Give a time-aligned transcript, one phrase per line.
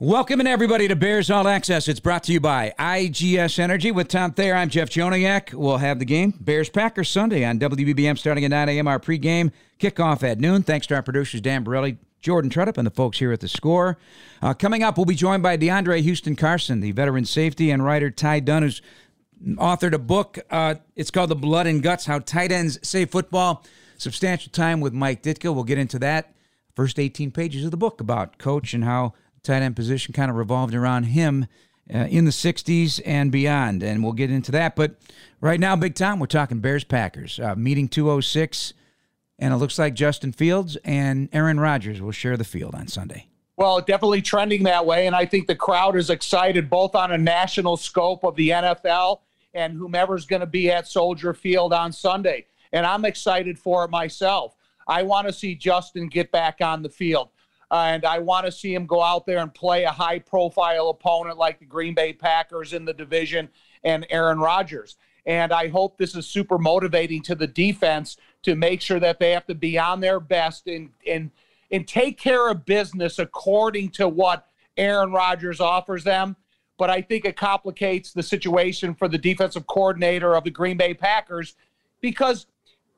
[0.00, 1.88] Welcome and everybody to Bears All Access.
[1.88, 4.54] It's brought to you by IGS Energy with Tom Thayer.
[4.54, 5.52] I'm Jeff Joniak.
[5.52, 8.86] We'll have the game Bears Packers Sunday on WBBM starting at 9 a.m.
[8.86, 9.50] Our pregame
[9.80, 10.62] kickoff at noon.
[10.62, 13.98] Thanks to our producers Dan Borelli, Jordan Trudup, and the folks here at the Score.
[14.40, 18.08] Uh, coming up, we'll be joined by DeAndre Houston Carson, the veteran safety, and writer
[18.08, 18.80] Ty Dunne, who's
[19.56, 20.38] authored a book.
[20.48, 23.64] Uh, it's called The Blood and Guts: How Tight Ends Save Football.
[23.96, 25.52] Substantial time with Mike Ditka.
[25.52, 26.34] We'll get into that.
[26.76, 29.14] First 18 pages of the book about coach and how
[29.48, 31.46] tight end position kind of revolved around him
[31.92, 33.82] uh, in the 60s and beyond.
[33.82, 34.76] And we'll get into that.
[34.76, 34.96] But
[35.40, 37.40] right now, Big time, we're talking Bears Packers.
[37.40, 38.74] Uh, meeting 206.
[39.38, 43.26] And it looks like Justin Fields and Aaron Rodgers will share the field on Sunday.
[43.56, 45.06] Well, definitely trending that way.
[45.06, 49.20] And I think the crowd is excited both on a national scope of the NFL
[49.54, 52.46] and whomever's going to be at Soldier Field on Sunday.
[52.72, 54.54] And I'm excited for it myself.
[54.86, 57.30] I want to see Justin get back on the field
[57.70, 61.36] and I want to see him go out there and play a high profile opponent
[61.36, 63.48] like the Green Bay Packers in the division
[63.84, 64.96] and Aaron Rodgers.
[65.26, 69.32] And I hope this is super motivating to the defense to make sure that they
[69.32, 71.30] have to be on their best and and
[71.70, 74.48] and take care of business according to what
[74.78, 76.36] Aaron Rodgers offers them.
[76.78, 80.94] But I think it complicates the situation for the defensive coordinator of the Green Bay
[80.94, 81.56] Packers
[82.00, 82.46] because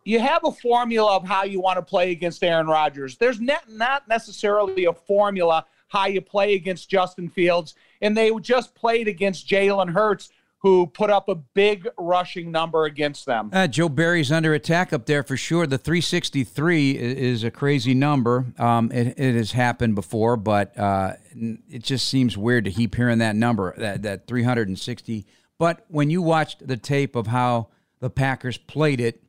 [0.05, 3.17] you have a formula of how you want to play against Aaron Rodgers.
[3.17, 7.75] There's not, not necessarily a formula how you play against Justin Fields.
[8.01, 13.27] And they just played against Jalen Hurts, who put up a big rushing number against
[13.27, 13.51] them.
[13.53, 15.67] Uh, Joe Barry's under attack up there for sure.
[15.67, 18.47] The 363 is a crazy number.
[18.59, 23.19] Um, it, it, has happened before, but uh, it just seems weird to keep hearing
[23.19, 25.27] that number, that, that 360.
[25.59, 27.69] But when you watched the tape of how
[28.01, 29.23] the Packers played it,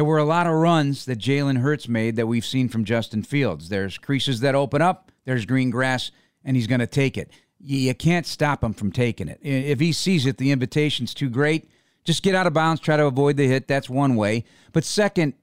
[0.00, 3.22] there were a lot of runs that Jalen Hurts made that we've seen from Justin
[3.22, 3.68] Fields.
[3.68, 6.10] There's creases that open up, there's green grass,
[6.42, 7.30] and he's going to take it.
[7.58, 9.40] You can't stop him from taking it.
[9.42, 11.68] If he sees it, the invitation's too great.
[12.02, 13.68] Just get out of bounds, try to avoid the hit.
[13.68, 14.44] That's one way.
[14.72, 15.34] But second,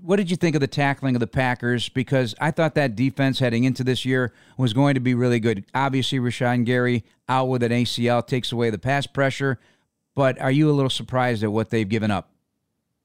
[0.00, 1.88] what did you think of the tackling of the Packers?
[1.88, 5.64] Because I thought that defense heading into this year was going to be really good.
[5.74, 9.58] Obviously, Rashan Gary out with an ACL takes away the pass pressure.
[10.14, 12.30] But are you a little surprised at what they've given up?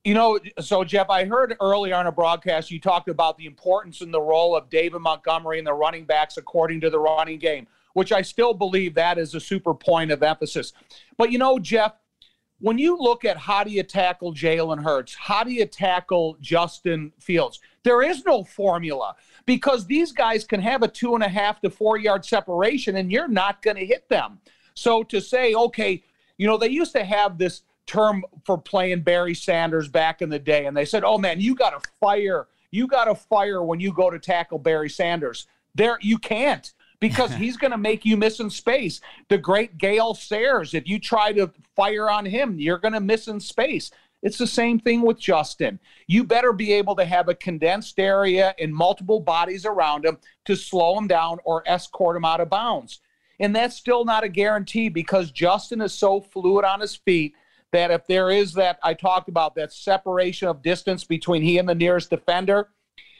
[0.06, 4.00] You know, so Jeff, I heard earlier on a broadcast you talked about the importance
[4.00, 7.68] and the role of David Montgomery and the running backs according to the running game,
[7.94, 10.72] which I still believe that is a super point of emphasis.
[11.18, 11.96] But you know, Jeff,
[12.60, 17.12] when you look at how do you tackle Jalen Hurts, how do you tackle Justin
[17.20, 19.16] Fields, there is no formula
[19.46, 23.12] because these guys can have a two and a half to four yard separation and
[23.12, 24.40] you're not going to hit them.
[24.76, 26.04] So to say, okay,
[26.38, 30.40] you know, they used to have this term for playing Barry Sanders back in the
[30.40, 30.68] day.
[30.68, 32.48] And they said, oh man, you got to fire.
[32.72, 35.48] You got to fire when you go to tackle Barry Sanders.
[35.74, 39.02] There, you can't because he's going to make you miss in space.
[39.30, 43.28] The great Gale Sayers, if you try to fire on him, you're going to miss
[43.28, 43.90] in space.
[44.22, 45.80] It's the same thing with Justin.
[46.06, 50.56] You better be able to have a condensed area and multiple bodies around him to
[50.56, 53.00] slow him down or escort him out of bounds.
[53.40, 57.34] And that's still not a guarantee because Justin is so fluid on his feet
[57.72, 61.68] that if there is that I talked about that separation of distance between he and
[61.68, 62.70] the nearest defender,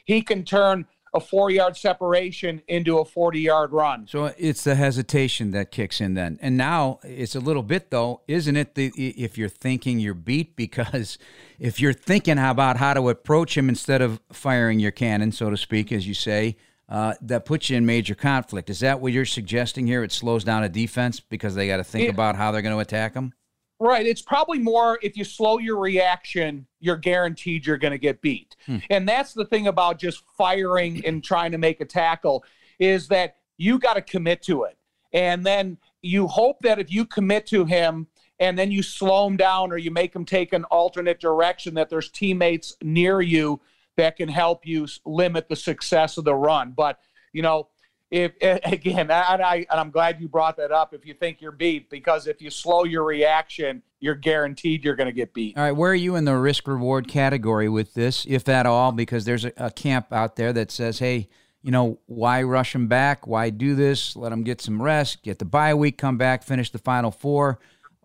[0.06, 4.08] he can turn a four yard separation into a 40 yard run.
[4.08, 6.38] So it's the hesitation that kicks in then.
[6.42, 8.76] And now it's a little bit though, isn't it?
[8.76, 11.18] The, if you're thinking you're beat, because
[11.60, 15.58] if you're thinking about how to approach him instead of firing your cannon, so to
[15.58, 18.70] speak, as you say, uh, that puts you in major conflict.
[18.70, 20.04] Is that what you're suggesting here?
[20.04, 22.80] It slows down a defense because they got to think about how they're going to
[22.80, 23.34] attack him?
[23.82, 24.06] Right.
[24.06, 28.58] It's probably more if you slow your reaction, you're guaranteed you're going to get beat.
[28.66, 28.78] Hmm.
[28.90, 32.44] And that's the thing about just firing and trying to make a tackle
[32.78, 34.78] is that you got to commit to it.
[35.14, 38.08] And then you hope that if you commit to him
[38.40, 41.90] and then you slow him down or you make him take an alternate direction, that
[41.90, 43.62] there's teammates near you
[43.96, 46.72] that can help you limit the success of the run.
[46.72, 47.00] But,
[47.34, 47.70] you know,
[48.12, 50.94] if again, and I and I'm glad you brought that up.
[50.94, 55.08] If you think you're beat, because if you slow your reaction, you're guaranteed you're going
[55.08, 55.58] to get beat.
[55.58, 58.92] All right, where are you in the risk reward category with this, if at all?
[58.92, 61.28] Because there's a, a camp out there that says, hey,
[61.62, 63.28] you know, why rush them back?
[63.28, 64.16] Why do this?
[64.16, 67.60] Let them get some rest, get the bye week, come back, finish the final four.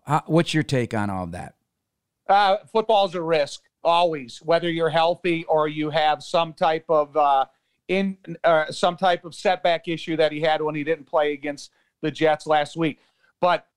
[0.05, 1.55] How, what's your take on all of that?
[2.27, 7.45] Uh, football's a risk always, whether you're healthy or you have some type of uh,
[7.87, 11.71] in uh, some type of setback issue that he had when he didn't play against
[12.01, 12.99] the Jets last week.
[13.39, 13.67] But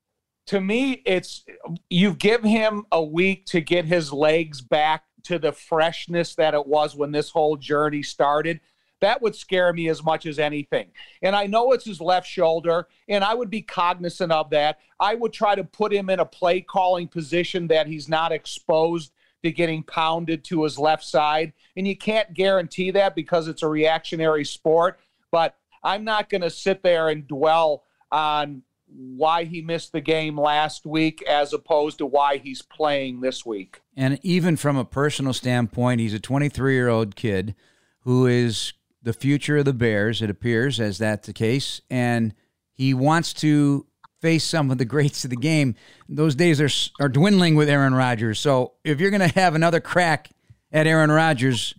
[0.46, 1.44] to me, it's
[1.90, 6.66] you give him a week to get his legs back to the freshness that it
[6.66, 8.60] was when this whole journey started.
[9.00, 10.88] That would scare me as much as anything.
[11.22, 14.78] And I know it's his left shoulder, and I would be cognizant of that.
[14.98, 19.12] I would try to put him in a play calling position that he's not exposed
[19.44, 21.52] to getting pounded to his left side.
[21.76, 24.98] And you can't guarantee that because it's a reactionary sport.
[25.30, 30.38] But I'm not going to sit there and dwell on why he missed the game
[30.38, 33.80] last week as opposed to why he's playing this week.
[33.96, 37.54] And even from a personal standpoint, he's a 23 year old kid
[38.00, 41.80] who is the future of the Bears, it appears, as that's the case.
[41.90, 42.34] And
[42.72, 43.86] he wants to
[44.20, 45.74] face some of the greats of the game.
[46.08, 48.38] Those days are, are dwindling with Aaron Rodgers.
[48.38, 50.30] So if you're going to have another crack
[50.72, 51.74] at Aaron Rodgers,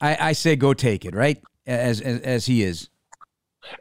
[0.00, 1.42] I, I say go take it, right?
[1.66, 2.88] As, as, as he is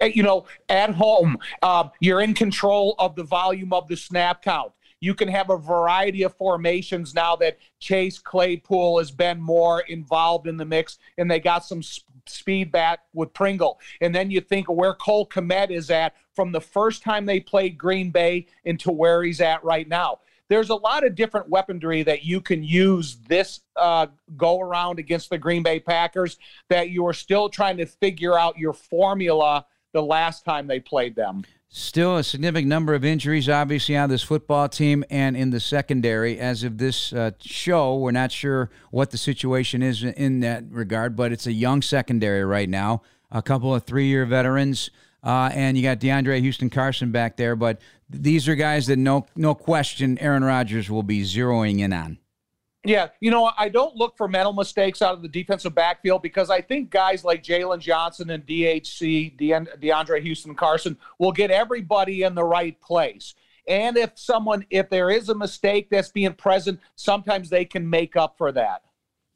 [0.01, 4.71] you know, at home, uh, you're in control of the volume of the snap count.
[5.00, 10.48] You can have a variety of formations now that Chase Claypool has been more involved
[10.48, 11.81] in the mix, and they got some
[12.25, 13.80] speed back with Pringle.
[14.01, 17.39] And then you think of where Cole Kmet is at from the first time they
[17.39, 20.19] played Green Bay into where he's at right now.
[20.50, 24.06] There's a lot of different weaponry that you can use this uh,
[24.38, 26.38] go around against the Green Bay Packers
[26.69, 31.16] that you are still trying to figure out your formula the last time they played
[31.16, 31.44] them.
[31.69, 36.39] Still a significant number of injuries, obviously, on this football team and in the secondary.
[36.39, 41.16] As of this uh, show, we're not sure what the situation is in that regard,
[41.16, 43.01] but it's a young secondary right now.
[43.31, 44.92] A couple of three year veterans.
[45.23, 49.25] Uh, and you got DeAndre Houston Carson back there, but these are guys that no
[49.35, 52.17] no question Aaron Rodgers will be zeroing in on.
[52.85, 56.49] Yeah, you know, I don't look for mental mistakes out of the defensive backfield because
[56.49, 62.33] I think guys like Jaylon Johnson and DHC, DeAndre Houston Carson, will get everybody in
[62.33, 63.33] the right place.
[63.67, 68.15] And if someone, if there is a mistake that's being present, sometimes they can make
[68.15, 68.83] up for that.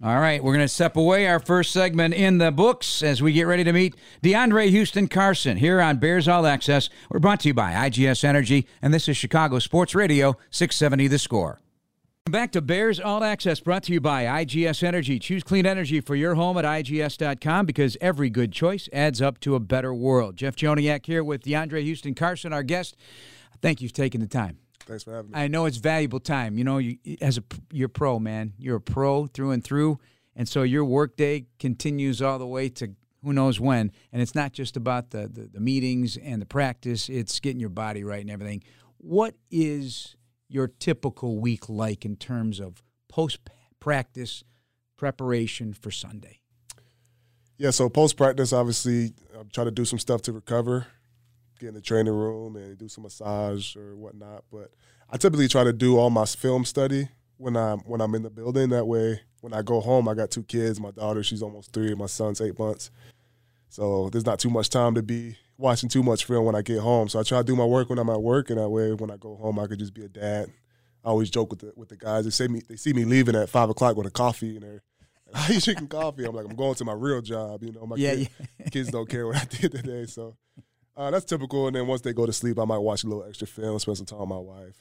[0.03, 3.33] All right, we're going to step away our first segment in the books as we
[3.33, 6.89] get ready to meet DeAndre Houston Carson here on Bears All Access.
[7.12, 11.19] We're brought to you by IGS Energy, and this is Chicago Sports Radio 670 The
[11.19, 11.62] Score.
[12.25, 15.19] Back to Bears All Access, brought to you by IGS Energy.
[15.19, 19.53] Choose clean energy for your home at IGS.com because every good choice adds up to
[19.53, 20.36] a better world.
[20.36, 22.98] Jeff Joniak here with DeAndre Houston Carson, our guest.
[23.62, 24.60] Thank you for taking the time.
[24.85, 25.37] Thanks for having me.
[25.37, 26.57] I know it's valuable time.
[26.57, 28.53] You know, you, as a you're pro, man.
[28.57, 29.99] You're a pro through and through,
[30.35, 33.91] and so your workday continues all the way to who knows when.
[34.11, 37.69] And it's not just about the, the, the meetings and the practice; it's getting your
[37.69, 38.63] body right and everything.
[38.97, 40.15] What is
[40.47, 43.39] your typical week like in terms of post
[43.79, 44.43] practice
[44.97, 46.41] preparation for Sunday?
[47.57, 50.87] Yeah, so post practice, obviously, I try to do some stuff to recover
[51.61, 54.43] get in the training room and do some massage or whatnot.
[54.51, 54.71] But
[55.09, 58.29] I typically try to do all my film study when I'm when I'm in the
[58.29, 58.69] building.
[58.69, 60.79] That way, when I go home, I got two kids.
[60.79, 62.91] My daughter, she's almost three, my son's eight months.
[63.69, 66.79] So there's not too much time to be watching too much film when I get
[66.79, 67.07] home.
[67.07, 69.11] So I try to do my work when I'm at work, and that way, when
[69.11, 70.51] I go home, I could just be a dad.
[71.05, 72.25] I always joke with the with the guys.
[72.25, 74.83] They say me they see me leaving at five o'clock with a coffee, and they're
[75.33, 77.95] "How you drinking coffee?" I'm like, "I'm going to my real job." You know, my
[77.95, 78.29] yeah, kid,
[78.59, 78.69] yeah.
[78.69, 80.35] kids don't care what I did today, so
[80.95, 81.67] uh, that's typical.
[81.67, 83.97] And then once they go to sleep, I might watch a little extra film, spend
[83.97, 84.75] some time with my wife.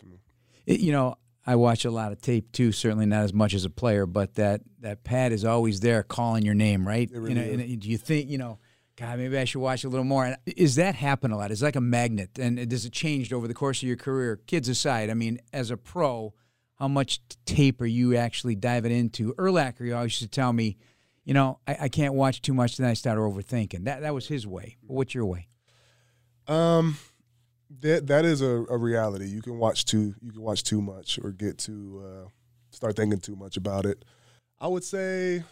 [0.66, 1.16] It, you know,
[1.46, 2.72] I watch a lot of tape too.
[2.72, 6.44] Certainly not as much as a player, but that that pad is always there calling
[6.44, 7.08] your name, right?
[7.12, 8.58] Really you know, do you think you know?
[8.96, 10.26] God, maybe I should watch a little more.
[10.26, 11.50] And is that happen a lot?
[11.50, 14.38] Is like a magnet, and does it changed over the course of your career?
[14.46, 16.34] Kids aside, I mean, as a pro,
[16.74, 19.32] how much tape are you actually diving into?
[19.34, 20.76] Urlacher always used to tell me,
[21.24, 23.84] you know, I, I can't watch too much, then I start overthinking.
[23.84, 24.76] That that was his way.
[24.82, 25.48] But what's your way?
[26.50, 26.96] Um,
[27.80, 29.26] that that is a, a, reality.
[29.26, 30.16] You can watch too.
[30.20, 32.28] You can watch too much or get to uh,
[32.70, 34.04] start thinking too much about it.
[34.60, 35.44] I would say,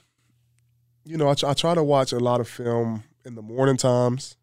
[1.04, 4.36] you know, I, I try to watch a lot of film in the morning times,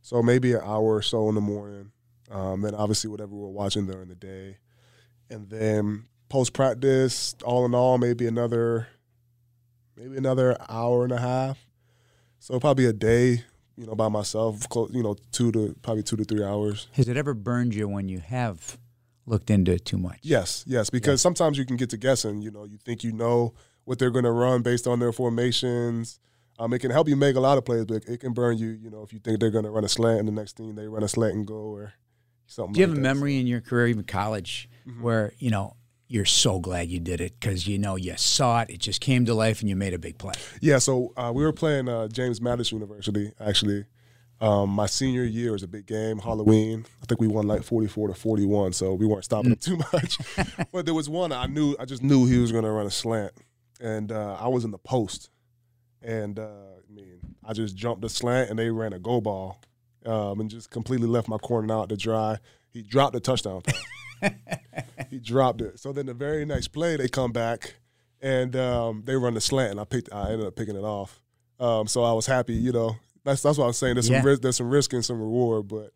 [0.00, 1.92] so maybe an hour or so in the morning.
[2.30, 4.56] Um, then obviously whatever we're watching during the day,
[5.28, 7.34] and then post practice.
[7.44, 8.88] All in all, maybe another,
[9.94, 11.58] maybe another hour and a half.
[12.38, 13.44] So probably a day
[13.78, 16.88] you know, by myself, close, you know, two to probably two to three hours.
[16.92, 18.76] Has it ever burned you when you have
[19.24, 20.18] looked into it too much?
[20.22, 21.22] Yes, yes, because yeah.
[21.22, 22.42] sometimes you can get to guessing.
[22.42, 23.54] You know, you think you know
[23.84, 26.18] what they're going to run based on their formations.
[26.58, 28.70] Um, it can help you make a lot of plays, but it can burn you.
[28.70, 30.74] You know, if you think they're going to run a slant and the next thing
[30.74, 31.94] they run a slant and go or
[32.46, 32.72] something.
[32.72, 35.02] Do you like have a memory in your career, even college, mm-hmm.
[35.02, 35.76] where you know
[36.08, 39.24] you're so glad you did it because you know you saw it, it just came
[39.26, 40.34] to life, and you made a big play.
[40.60, 43.84] Yeah, so uh, we were playing uh, James Madison University actually.
[44.40, 46.86] Um, my senior year was a big game, Halloween.
[47.02, 50.18] I think we won like 44 to 41, so we weren't stopping him too much.
[50.72, 52.90] but there was one I knew, I just knew he was going to run a
[52.90, 53.32] slant,
[53.80, 55.30] and uh, I was in the post,
[56.02, 59.60] and uh, I mean, I just jumped the slant and they ran a go ball,
[60.06, 62.38] um, and just completely left my corner out to dry.
[62.70, 63.62] He dropped the touchdown.
[65.10, 65.78] he dropped it.
[65.80, 67.74] So then the very next play, they come back
[68.20, 70.12] and um, they run the slant, and I picked.
[70.12, 71.20] I ended up picking it off.
[71.60, 72.54] Um, so I was happy.
[72.54, 73.94] You know, that's that's what I was saying.
[73.94, 74.18] There's Yeah.
[74.20, 75.92] some risk, there's some risk and some reward, but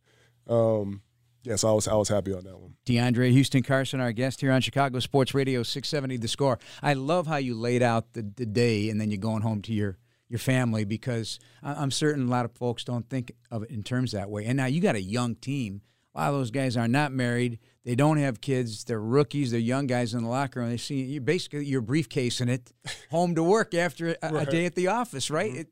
[0.52, 1.02] um,
[1.44, 2.74] yeah, so I was I was happy on that one.
[2.86, 6.58] DeAndre Houston Carson, our guest here on Chicago Sports Radio 670 The Score.
[6.82, 9.72] I love how you laid out the, the day and then you're going home to
[9.72, 13.82] your, your family because I'm certain a lot of folks don't think of it in
[13.82, 14.46] terms that way.
[14.46, 15.82] And now you got a young team.
[16.14, 17.58] A lot of those guys are not married.
[17.84, 18.84] They don't have kids.
[18.84, 19.50] They're rookies.
[19.50, 20.70] They're young guys in the locker room.
[20.70, 22.72] They see you basically you're briefcasing it
[23.10, 25.52] home to work after a, a day at the office, right?
[25.54, 25.68] It,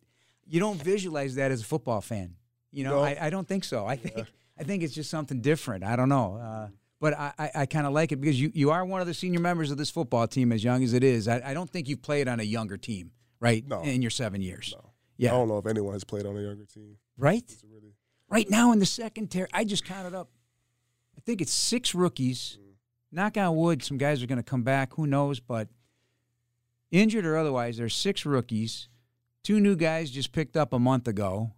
[0.46, 2.34] you don't visualize that as a football fan.
[2.72, 3.02] You know, No.
[3.04, 3.86] I, I don't think so.
[3.86, 4.26] I think
[4.58, 5.84] I think it's just something different.
[5.84, 6.36] I don't know.
[6.36, 6.68] Uh,
[7.00, 9.14] but I, I, I kind of like it because you, you are one of the
[9.14, 11.28] senior members of this football team, as young as it is.
[11.28, 13.66] I, I don't think you've played on a younger team, right?
[13.66, 13.80] No.
[13.82, 14.74] In your seven years.
[14.76, 14.82] I
[15.16, 15.30] Yeah.
[15.30, 16.96] don't know if anyone has played on a younger team.
[17.16, 17.44] Right?
[17.72, 17.94] Really
[18.28, 20.28] Right now in the second tier, I just counted up.
[21.20, 22.58] I think it's six rookies.
[23.12, 24.94] Knock on wood, some guys are going to come back.
[24.94, 25.38] Who knows?
[25.38, 25.68] But
[26.90, 28.88] injured or otherwise, there's six rookies.
[29.44, 31.52] Two new guys just picked up a month ago.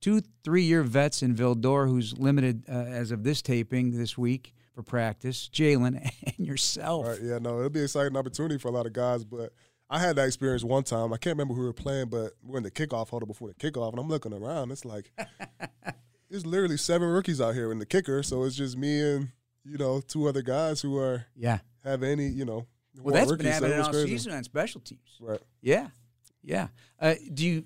[0.00, 4.84] Two three-year vets in Vildor, who's limited uh, as of this taping this week for
[4.84, 5.50] practice.
[5.52, 7.08] Jaylon and yourself.
[7.08, 9.24] Right, yeah, no, it'll be an exciting opportunity for a lot of guys.
[9.24, 9.52] But
[9.90, 11.12] I had that experience one time.
[11.12, 13.54] I can't remember who we were playing, but we're in the kickoff huddle before the
[13.54, 14.70] kickoff, and I'm looking around.
[14.70, 15.10] It's like
[16.30, 18.22] there's literally seven rookies out here in the kicker.
[18.22, 19.28] So it's just me and
[19.64, 21.58] you know two other guys who are Yeah.
[21.84, 22.66] have any you know.
[23.00, 24.08] Well, that's been rookies, so happening all crazy.
[24.08, 25.16] season on special teams.
[25.20, 25.40] Right.
[25.62, 25.88] Yeah,
[26.42, 26.68] yeah.
[26.98, 27.64] Uh, do you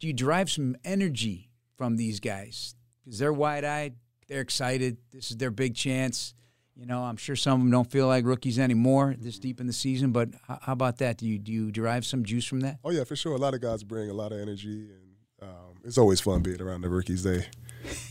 [0.00, 3.94] do you drive some energy from these guys because they're wide eyed,
[4.28, 4.96] they're excited.
[5.10, 6.34] This is their big chance.
[6.76, 9.66] You know, I'm sure some of them don't feel like rookies anymore this deep in
[9.66, 10.10] the season.
[10.12, 11.18] But how about that?
[11.18, 12.78] Do you do you derive some juice from that?
[12.84, 13.34] Oh yeah, for sure.
[13.34, 16.60] A lot of guys bring a lot of energy, and um, it's always fun being
[16.60, 17.22] around the rookies.
[17.22, 17.46] They,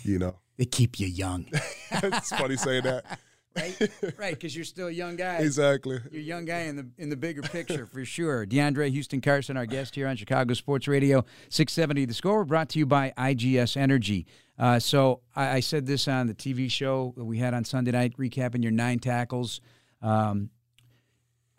[0.03, 1.47] you know, They keep you young,
[1.91, 3.19] it's funny saying that.
[3.55, 3.91] right?
[4.17, 5.37] right, because you're still a young guy.
[5.37, 5.99] exactly.
[6.11, 8.45] You're a young guy in the in the bigger picture for sure.
[8.45, 12.05] DeAndre Houston Carson, our guest here on Chicago Sports Radio 670.
[12.05, 14.27] The score brought to you by IGS Energy.
[14.59, 17.91] Uh, so I, I said this on the TV show that we had on Sunday
[17.91, 19.61] night, recapping your nine tackles.
[20.01, 20.51] Um,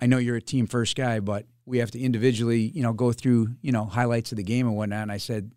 [0.01, 3.13] I know you're a team first guy, but we have to individually, you know, go
[3.13, 5.03] through, you know, highlights of the game and whatnot.
[5.03, 5.51] And I said,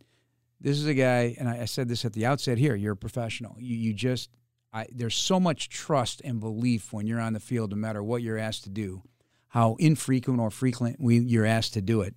[0.60, 2.76] this is a guy, and I, I said this at the outset here.
[2.76, 3.56] You're a professional.
[3.60, 4.30] You you just,
[4.74, 8.22] I, there's so much trust and belief when you're on the field, no matter what
[8.22, 9.04] you're asked to do,
[9.50, 12.16] how infrequent or frequent we, you're asked to do it.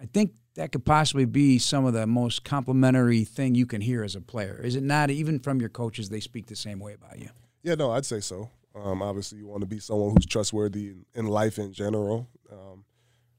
[0.00, 4.04] I think that could possibly be some of the most complimentary thing you can hear
[4.04, 4.60] as a player.
[4.62, 5.10] Is it not?
[5.10, 7.30] Even from your coaches, they speak the same way about you.
[7.62, 8.50] Yeah, no, I'd say so.
[8.74, 12.28] Um, obviously, you want to be someone who's trustworthy in, life in general.
[12.52, 12.84] Um,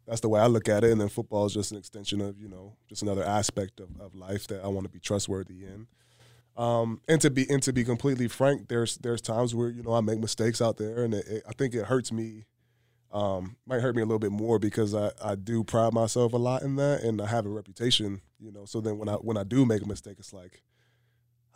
[0.08, 0.92] that's the way I look at it.
[0.92, 4.16] And then football is just an extension of, you know, just another aspect of, of
[4.16, 5.88] life that I want to be trustworthy in.
[6.58, 9.94] Um, and to be and to be completely frank, there's there's times where you know
[9.94, 12.46] I make mistakes out there, and it, it, I think it hurts me.
[13.12, 16.38] Um, might hurt me a little bit more because I, I do pride myself a
[16.38, 18.66] lot in that, and I have a reputation, you know.
[18.66, 20.64] So then when I when I do make a mistake, it's like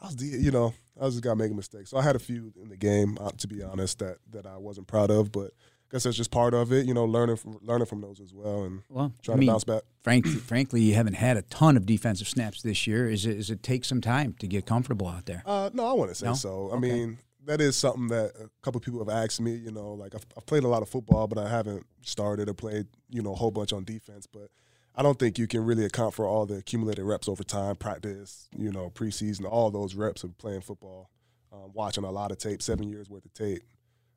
[0.02, 1.90] I was, you know, I was just got making mistakes.
[1.90, 4.58] So I had a few in the game, uh, to be honest, that that I
[4.58, 5.52] wasn't proud of, but
[5.92, 8.64] guess that's just part of it, you know, learning from learning from those as well,
[8.64, 9.82] and Well, trying I mean, to bounce back.
[10.04, 13.10] frankly, frankly, you haven't had a ton of defensive snaps this year.
[13.10, 13.38] Is it?
[13.38, 15.44] Is it take some time to get comfortable out there?
[15.46, 16.34] Uh, no, I wouldn't say No?
[16.34, 16.70] so.
[16.72, 16.90] I Okay.
[16.90, 19.56] mean, that is something that a couple people have asked me.
[19.56, 22.54] You know, like I've, I've played a lot of football, but I haven't started or
[22.54, 24.28] played, you know, a whole bunch on defense.
[24.28, 24.50] But
[24.96, 28.48] I don't think you can really account for all the accumulated reps over time, practice,
[28.56, 31.10] you know, preseason, all those reps of playing football,
[31.52, 33.64] um, watching a lot of tape, seven years worth of tape.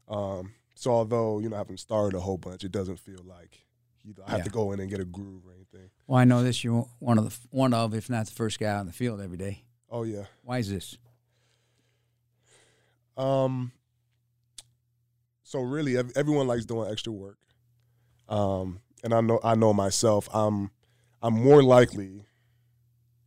[0.08, 0.52] Um,
[0.82, 3.64] so although you know I haven't started a whole bunch, it doesn't feel like
[4.04, 4.44] you know, I have Yeah.
[4.44, 5.90] to go in and get a groove or anything.
[6.08, 6.64] Well, I know this.
[6.64, 9.36] You're one of the one of, if not the first guy on the field every
[9.38, 9.62] day.
[9.88, 10.24] Oh yeah.
[10.42, 10.98] Why is this?
[13.16, 13.70] Um.
[15.44, 17.38] So really, everyone likes doing extra work,
[18.28, 20.28] um, and I know I know myself.
[20.34, 20.70] I'm
[21.22, 22.24] I'm more likely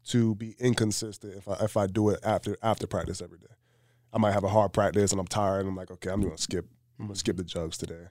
[0.08, 3.54] to be inconsistent if I if I do it after after practice every day.
[4.12, 6.38] I might have a hard practice and I'm tired and I'm like, okay, I'm gonna
[6.38, 6.66] skip.
[7.00, 8.08] I'm gonna skip the jugs today.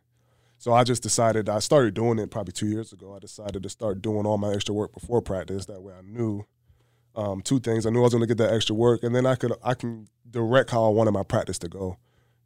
[0.59, 1.49] So I just decided.
[1.49, 3.14] I started doing it probably two years ago.
[3.14, 5.67] I decided to start doing all my extra work before practice.
[5.67, 6.47] That way, I knew
[7.17, 7.87] um, two things.
[7.87, 9.75] I knew I was going to get that extra work, and then I could I
[9.75, 11.99] can direct how I wanted my practice to go.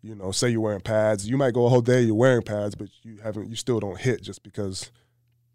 [0.03, 2.77] You know, say you're wearing pads, you might go a whole day you're wearing pads,
[2.77, 4.93] but you haven't, you still don't hit just because,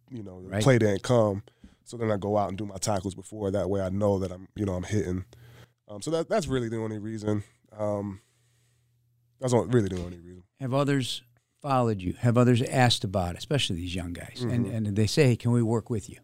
[0.09, 0.61] you know, the Right.
[0.61, 1.43] play didn't come.
[1.85, 3.51] So then I go out and do my tackles before.
[3.51, 5.23] That way I know that I'm, you know, I'm hitting.
[5.87, 7.43] Um, so that that's really the only reason.
[7.77, 8.19] Um,
[9.39, 10.43] that's really the only reason.
[10.63, 11.23] Have others
[11.61, 12.13] followed you?
[12.19, 14.37] Have others asked about it, especially these young guys?
[14.39, 14.73] And Mhm.
[14.73, 16.19] and they say, hey, can we work with you?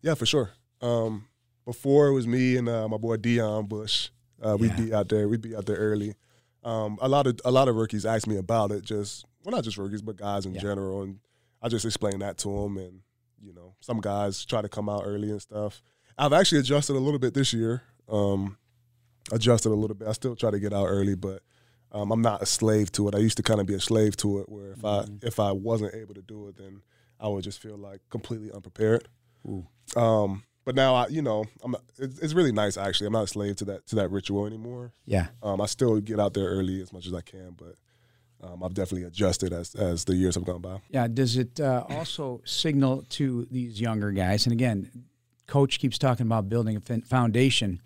[0.00, 0.52] Yeah, for sure.
[0.80, 1.26] Um,
[1.66, 4.08] before it was me and uh, my boy Deon Bush.
[4.40, 4.76] Uh, we'd Yeah.
[4.84, 5.28] be out there.
[5.28, 6.14] We'd be out there early.
[6.64, 8.82] Um, a lot of a lot of rookies asked me about it.
[8.82, 10.62] Just well, not just rookies, but guys in Yeah.
[10.62, 11.02] general.
[11.02, 11.20] And
[11.60, 12.78] I just explained that to them.
[12.78, 13.02] And
[13.42, 15.82] you know, some guys try to come out early and stuff.
[16.16, 17.82] I've actually adjusted a little bit this year.
[18.08, 18.56] Um,
[19.30, 20.08] adjusted a little bit.
[20.08, 21.42] I still try to get out early, but
[21.92, 23.14] um, I'm not a slave to it.
[23.14, 25.24] I used to kind of be a slave to it, where if Mm-hmm.
[25.24, 26.82] I if I wasn't able to do it, then
[27.20, 29.06] I would just feel like completely unprepared.
[29.96, 31.74] Um, but now I, you know, I'm.
[31.98, 33.08] It's, it's really nice actually.
[33.08, 34.92] I'm not a slave to that to that ritual anymore.
[35.06, 35.28] Yeah.
[35.42, 37.74] Um, I still get out there early as much as I can, but
[38.46, 40.80] um, I've definitely adjusted as as the years have gone by.
[40.90, 41.08] Yeah.
[41.08, 44.46] Does it uh, also signal to these younger guys?
[44.46, 44.90] And again,
[45.48, 47.80] coach keeps talking about building a foundation,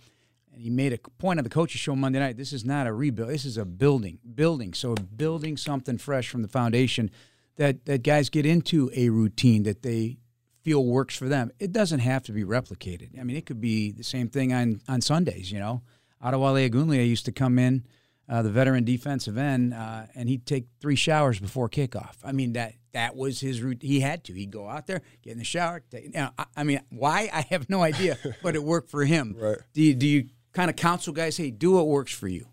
[0.57, 2.39] and he made a point on the coaches show Monday night.
[2.39, 3.29] This is not a rebuild.
[3.29, 4.73] This is a building, building.
[4.73, 7.11] So building something fresh from the foundation
[7.57, 10.17] that that guys get into a routine that they
[10.63, 11.53] feel works for them.
[11.61, 13.21] It doesn't have to be replicated.
[13.21, 15.53] I mean, it could be the same thing on on Sundays.
[15.53, 15.83] You know,
[16.25, 17.87] Adewale Ogunleye used to come in,
[18.27, 22.17] uh, the veteran defensive end, uh, and he'd take three showers before kickoff.
[22.25, 23.83] I mean that that was his route.
[23.83, 24.33] He had to.
[24.33, 25.83] He'd go out there, get in the shower.
[25.91, 27.29] Take, you know, I, I mean, why?
[27.31, 29.37] I have no idea, but it worked for him.
[29.39, 29.59] Right.
[29.75, 31.37] Do you, do you kind of counsel guys?
[31.37, 32.47] Hey, do what works for you.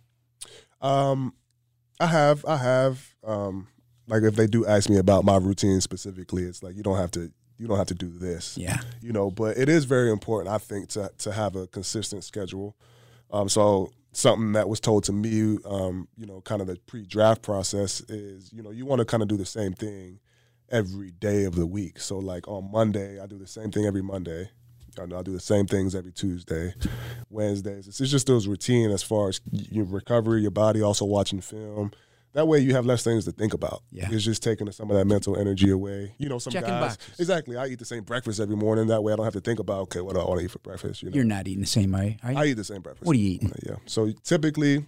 [0.81, 1.33] Um,
[1.99, 3.15] I have, I have.
[3.23, 3.67] Um,
[4.07, 7.11] like if they do ask me about my routine specifically, it's like you don't have
[7.11, 8.57] to, you don't have to do this.
[8.57, 8.81] Yeah.
[9.01, 12.75] you know but it is very important i think to to have a consistent schedule
[13.31, 17.41] um, so something that was told to me um, you know kind of the pre-draft
[17.41, 20.19] process is you know you want to kind of do the same thing
[20.69, 24.01] every day of the week so like on monday i do the same thing every
[24.01, 24.49] monday
[24.99, 26.73] I know I do the same things every Tuesday,
[27.29, 27.87] Wednesdays.
[27.87, 31.91] It's just those routine as far as your recovery, your body, also watching film.
[32.33, 33.83] That way, you have less things to think about.
[33.91, 34.09] Yeah.
[34.11, 36.15] It's just taking some of that mental energy away.
[36.17, 37.19] You know, some Checking guys boxes.
[37.19, 37.57] exactly.
[37.57, 38.87] I eat the same breakfast every morning.
[38.87, 40.51] That way, I don't have to think about okay, what do I want to eat
[40.51, 41.03] for breakfast.
[41.03, 42.15] You know, You're not eating the same, are you?
[42.23, 42.37] Are you?
[42.39, 43.05] I eat the same breakfast.
[43.05, 43.51] What are you eating?
[43.63, 43.75] Yeah.
[43.85, 44.87] So typically,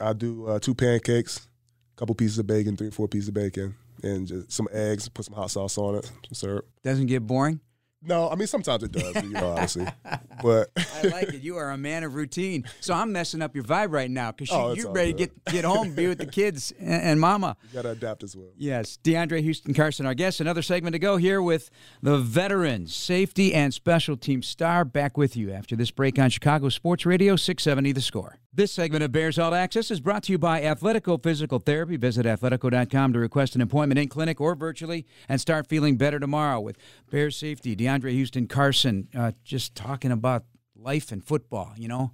[0.00, 3.34] I do uh, two pancakes, a couple pieces of bacon, three or four pieces of
[3.34, 5.06] bacon, and just some eggs.
[5.10, 6.66] Put some hot sauce on it, some syrup.
[6.82, 7.60] Doesn't get boring.
[8.06, 9.86] No, I mean sometimes it does, you know, honestly.
[10.42, 11.40] But I like it.
[11.42, 12.64] You are a man of routine.
[12.80, 15.64] So I'm messing up your vibe right now because Oh, you're ready to get get
[15.64, 17.56] home, be with the kids and, and mama.
[17.62, 18.50] you gotta adapt as well.
[18.58, 20.40] Yes, DeAndre Houston Carson, our guest.
[20.40, 21.70] Another segment to go here with
[22.02, 24.84] the veterans, safety and special team star.
[24.84, 28.38] Back with you after this break on Chicago Sports Radio 670 The Score.
[28.56, 31.96] This segment of Bears All Access is brought to you by Athletico Physical Therapy.
[31.96, 36.60] Visit athletico.com to request an appointment in clinic or virtually and start feeling better tomorrow
[36.60, 36.78] with
[37.10, 40.44] Bears safety, DeAndre Houston Carson, uh, just talking about
[40.76, 42.12] life and football, you know.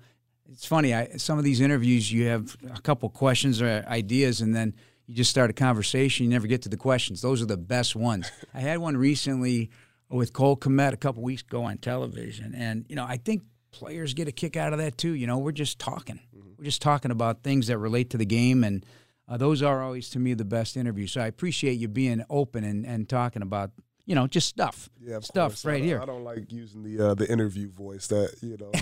[0.50, 0.94] It's funny.
[0.94, 4.74] I, some of these interviews, you have a couple questions or ideas, and then
[5.06, 6.24] you just start a conversation.
[6.24, 7.20] You never get to the questions.
[7.20, 8.32] Those are the best ones.
[8.54, 9.68] I had one recently
[10.08, 13.42] with Cole Kmet a couple weeks ago on television, and you know, I think
[13.72, 15.12] players get a kick out of that too.
[15.12, 16.20] You know, we're just talking.
[16.58, 18.84] We're just talking about things that relate to the game, and
[19.28, 21.12] uh, those are always to me the best interviews.
[21.12, 23.70] So I appreciate you being open and, and talking about
[24.06, 25.64] you know just stuff, Yeah, stuff course.
[25.64, 26.00] right I here.
[26.02, 28.08] I don't like using the uh, the interview voice.
[28.08, 28.72] That you know,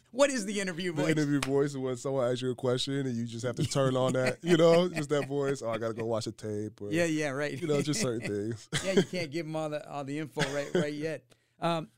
[0.10, 1.10] What is the interview the voice?
[1.12, 3.96] interview voice is when someone asks you a question and you just have to turn
[3.96, 4.38] on that.
[4.42, 5.62] You know, just that voice.
[5.62, 6.80] Oh, I gotta go watch a tape.
[6.82, 7.52] Or, Yeah, yeah, right.
[7.58, 8.68] You know, just certain things.
[8.84, 11.22] yeah, you can't give them all the all the info right right yet.
[11.60, 11.88] Um,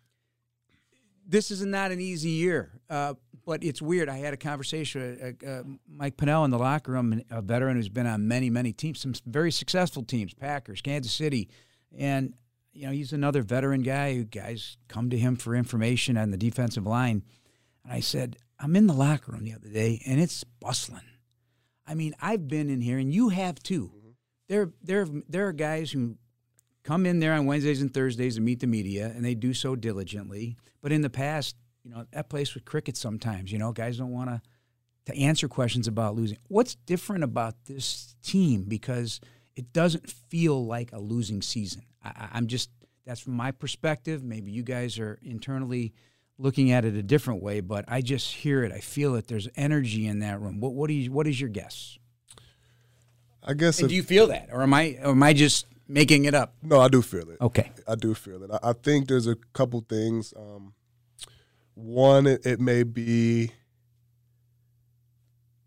[1.31, 3.15] this is not an easy year, uh,
[3.47, 4.09] but it's weird.
[4.09, 7.77] I had a conversation with uh, uh, Mike Pennel in the locker room, a veteran
[7.77, 11.49] who's been on many many teams, some very successful teams, Packers, Kansas City,
[11.97, 12.35] and
[12.73, 16.37] you know he's another veteran guy who guys come to him for information on the
[16.37, 17.23] defensive line.
[17.85, 21.03] And I said, I'm in the locker room the other day, and it's bustling.
[21.87, 23.93] I mean, I've been in here, and you have too.
[24.49, 26.17] There, there, there are guys who
[26.83, 29.77] come in there on Wednesdays and Thursdays and meet the media, and they do so
[29.77, 30.57] diligently.
[30.83, 33.53] But in the past, you know, that place was crickets sometimes.
[33.53, 34.43] You know, guys don't want to
[35.07, 36.39] to answer questions about losing.
[36.49, 39.21] What's different about this team because
[39.57, 41.83] it doesn't feel like a losing season.
[42.05, 42.71] I, I'm just
[43.07, 44.23] that's from my perspective.
[44.23, 45.95] Maybe you guys are internally
[46.39, 48.73] looking at it a different way, but I just hear it.
[48.73, 49.27] I feel it.
[49.27, 50.61] There's energy in that room.
[50.61, 51.99] What what do you what is your guess?
[53.43, 53.79] I guess.
[53.79, 56.35] And If, do you feel that, or am I or am I just making it
[56.35, 56.55] up?
[56.63, 57.41] no, I do feel it.
[57.41, 57.71] Okay.
[57.87, 58.51] I do feel it.
[58.51, 60.33] I, I think there's a couple things.
[60.37, 60.75] Um,
[61.75, 63.51] one, it, it may be,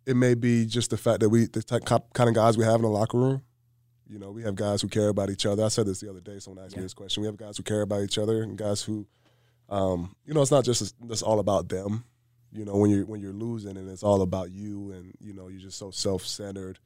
[0.05, 2.75] it may be just the fact that we the type, kind of guys we have
[2.75, 3.41] in the locker room.
[4.07, 5.63] You know, we have guys who care about each other.
[5.63, 6.39] I said this the other day.
[6.39, 7.21] Someone asked me this question.
[7.21, 9.07] We have guys who care about each other and guys who,
[9.69, 12.03] um, you know, it's not just it's all about them.
[12.51, 15.47] You know, when you're when you're losing and it's all about you and you know
[15.47, 16.79] you're just so self centered,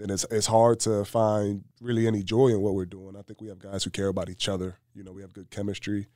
[0.00, 3.16] then it's it's hard to find really any joy in what we're doing.
[3.16, 4.78] I think we have guys who care about each other.
[4.94, 6.06] You know, we have good chemistry.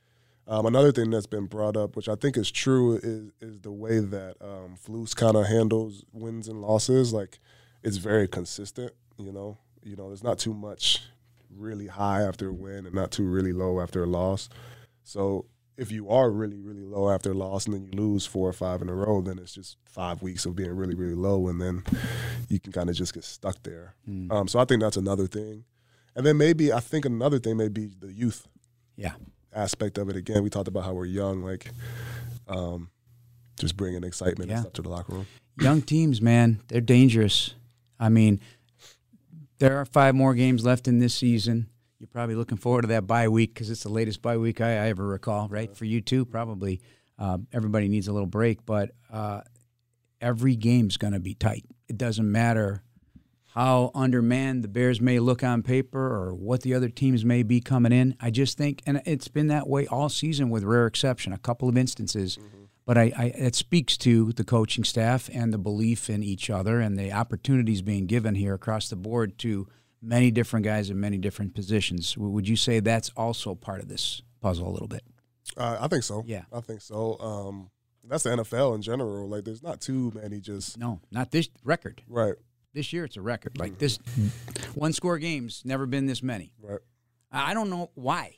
[0.47, 3.71] Um, another thing that's been brought up, which I think is true, is is the
[3.71, 7.13] way that um, Flus kind of handles wins and losses.
[7.13, 7.39] Like
[7.83, 8.91] it's very consistent.
[9.19, 11.03] You know, you know, there's not too much
[11.55, 14.49] really high after a win and not too really low after a loss.
[15.03, 15.45] So
[15.77, 18.53] if you are really really low after a loss and then you lose four or
[18.53, 21.61] five in a row, then it's just five weeks of being really really low, and
[21.61, 21.83] then
[22.49, 23.95] you can kind of just get stuck there.
[24.09, 24.31] Mm.
[24.31, 25.65] Um, so I think that's another thing.
[26.15, 28.47] And then maybe I think another thing may be the youth
[28.95, 29.15] Yeah.
[29.53, 30.15] aspect of it.
[30.15, 31.69] Again, we talked about how we're young, like
[32.47, 32.89] um,
[33.59, 34.55] just bringing excitement Yeah.
[34.57, 35.27] and stuff to the locker room.
[35.59, 37.53] Young teams, man, they're dangerous.
[37.99, 38.39] I mean,
[39.59, 41.67] there are five more games left in this season.
[41.99, 44.71] You're probably looking forward to that bye week because it's the latest bye week I,
[44.71, 45.75] I ever recall, right?
[45.75, 46.81] For you too, probably.
[47.17, 49.41] Uh, everybody needs a little break, but uh,
[50.19, 51.63] every game's going to be tight.
[51.87, 52.83] It doesn't matter
[53.53, 57.61] how undermanned the Bears may look on paper or what the other teams may be
[57.61, 58.13] coming in.
[58.19, 61.69] I just think, and it's been that way all season with rare exception, a couple
[61.69, 62.37] of instances.
[62.85, 66.81] But I, I, it speaks to the coaching staff and the belief in each other
[66.81, 69.67] and the opportunities being given here across the board to
[70.05, 72.17] many different guys in many different positions.
[72.17, 75.03] Would you say that's also part of this puzzle a little bit?
[75.57, 76.23] Uh, I think so.
[76.25, 76.43] Yeah.
[76.53, 77.17] I think so.
[77.19, 77.69] Um,
[78.07, 79.27] that's the NFL in general.
[79.27, 82.01] Like, there's not too many just No, not this record.
[82.07, 82.35] right,
[82.73, 83.57] This year it's a record.
[83.57, 83.97] Like this
[84.75, 86.51] one score games, never been this many.
[86.61, 86.79] right.
[87.31, 88.35] I don't know why.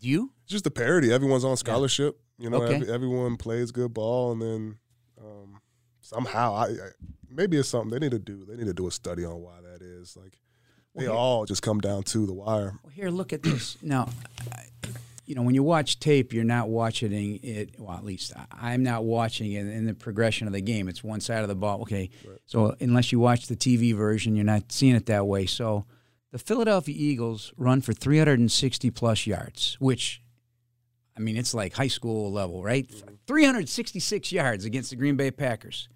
[0.00, 0.32] Do you?
[0.46, 1.12] Just the parity.
[1.12, 2.18] Everyone's on scholarship.
[2.38, 2.76] You know, Okay.
[2.76, 4.78] every, everyone plays good ball, and then
[5.20, 5.60] um,
[6.00, 6.90] somehow, I, I
[7.28, 8.44] maybe it's something they need to do.
[8.44, 10.16] They need to do a study on why that is.
[10.16, 10.38] Like,
[10.98, 12.78] they Well, all just come down to the wire.
[12.82, 13.76] Well, here, look at this.
[13.82, 14.08] Now,
[15.26, 17.78] you know, when you watch tape, you're not watching it.
[17.78, 20.88] Well, at least I- I'm not watching it in the progression of the game.
[20.88, 21.82] It's one side of the ball.
[21.82, 22.08] Okay,
[22.46, 25.44] so unless you watch the TV version, you're not seeing it that way.
[25.46, 25.84] So,
[26.30, 30.22] the Philadelphia Eagles run for 360 plus yards, which,
[31.16, 32.86] I mean, it's like high school level, right?
[33.26, 35.88] 366 yards against the Green Bay Packers.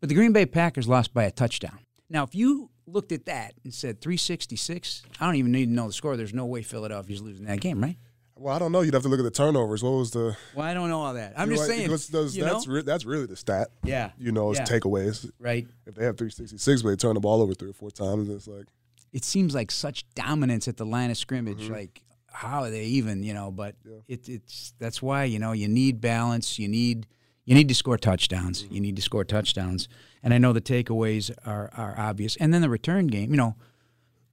[0.00, 1.78] But the Green Bay Packers lost by a touchdown.
[2.10, 5.86] Now, if you looked at that and said 366, I don't even need to know
[5.88, 6.16] the score.
[6.16, 7.96] There's no way Philadelphia's losing that game, right?
[8.38, 8.82] Well, I don't know.
[8.82, 9.82] You'd have to look at the turnovers.
[9.82, 10.36] What was the?
[10.54, 11.32] Well, I don't know all that.
[11.38, 11.88] I'm just saying.
[11.88, 13.68] those- you that's re- that's really the stat.
[13.82, 14.66] yeah, You know, it's Yeah.
[14.78, 15.30] takeaways.
[15.40, 15.66] right.
[15.86, 18.46] If they have 366, but they turn the ball over three or four times, it's
[18.46, 18.66] like
[19.12, 21.70] It seems like such dominance at the line of scrimmage.
[21.70, 23.22] Like, how are they even?
[23.22, 23.90] You know, but Mm-hmm.
[23.90, 24.14] Yeah.
[24.16, 26.58] it, it's that's why you know you need balance.
[26.58, 27.06] You need
[27.46, 28.62] you need to score touchdowns.
[28.62, 28.74] Mm-hmm.
[28.74, 29.88] You need to score touchdowns.
[30.22, 32.36] And I know the takeaways are are obvious.
[32.36, 33.30] And then the return game.
[33.30, 33.56] You know,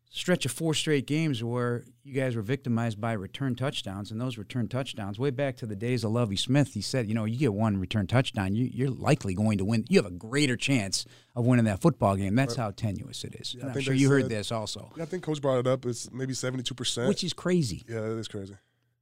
[0.10, 4.38] stretch of four straight games where you guys were victimized by return touchdowns, and those
[4.38, 7.38] return touchdowns, way back to the days of Lovie Smith, he said, you know, you
[7.38, 9.86] get one return touchdown, you, you're likely going to win.
[9.90, 12.36] You have a greater chance of winning that football game.
[12.36, 13.56] That's how tenuous it is.
[13.60, 15.86] And I'm sure you heard this also, yeah, I think Coach brought it up.
[15.86, 17.08] It's maybe 72 percent.
[17.08, 18.56] which is crazy, yeah, that is crazy.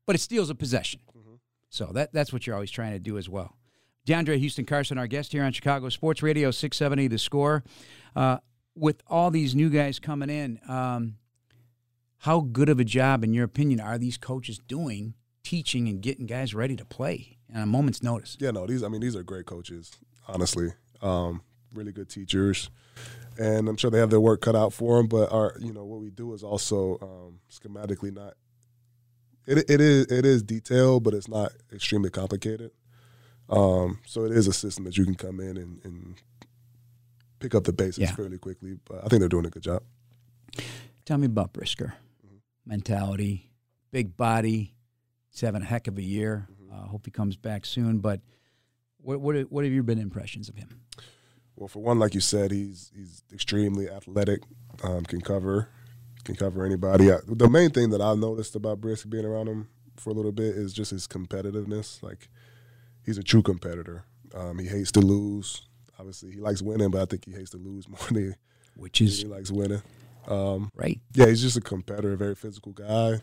[0.05, 1.01] but it steals a possession.
[1.17, 1.35] Mm-hmm.
[1.69, 3.57] So that that's what you're always trying to do as well.
[4.07, 7.63] DeAndre Houston Carson, our guest here on Chicago Sports Radio 670 The Score.
[8.15, 8.37] Uh,
[8.75, 11.17] with all these new guys coming in, um,
[12.19, 16.25] how good of a job, in your opinion, are these coaches doing teaching and getting
[16.25, 18.37] guys ready to play on a moment's notice?
[18.39, 19.91] Yeah, no, these I mean these are great coaches,
[20.27, 20.73] honestly.
[21.01, 21.41] Um,
[21.73, 22.69] really good teachers,
[23.37, 25.07] and I'm sure they have their work cut out for them.
[25.07, 28.33] But our, you know, what we do is also um, schematically not.
[29.45, 32.71] It it is it is detailed, but it's not extremely complicated.
[33.49, 36.15] Um, so it is a system that you can come in and, and
[37.39, 38.15] pick up the basics Yeah.
[38.15, 38.77] fairly quickly.
[38.85, 39.83] But I think they're doing a good job.
[41.05, 41.93] Tell me about Brisker.
[42.65, 43.49] Mentality,
[43.91, 44.75] big body.
[45.29, 46.47] He's having a heck of a year.
[46.71, 47.99] uh, hope he comes back soon.
[47.99, 48.21] But
[49.01, 50.79] what what what have your been impressions of him?
[51.55, 54.43] Well, for one, like you said, he's he's extremely athletic,
[54.83, 55.67] um, can cover,
[56.23, 57.11] can cover anybody.
[57.11, 60.31] I, the main thing that I've noticed about Brisk being around him for a little
[60.31, 62.01] bit is just his competitiveness.
[62.01, 62.29] Like
[63.05, 64.05] he's a true competitor.
[64.35, 65.61] Um, he hates to lose.
[65.99, 68.31] Obviously, he likes winning, but I think he hates to lose more than he,
[68.75, 69.81] Which is he likes winning.
[70.27, 70.99] Um, right.
[71.13, 73.21] yeah, he's just a competitor, very physical guy.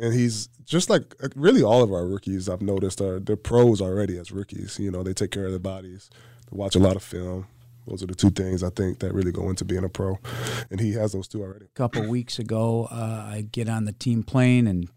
[0.00, 4.16] And he's just like really all of our rookies I've noticed are they're pros already
[4.16, 4.78] as rookies.
[4.78, 6.08] You know, they take care of their bodies.
[6.50, 7.46] They watch a lot of film.
[7.88, 10.18] Those are the two things I think that really go into being a pro.
[10.70, 11.64] And he has those two already.
[11.64, 14.88] A couple weeks ago, uh, I get on the team plane and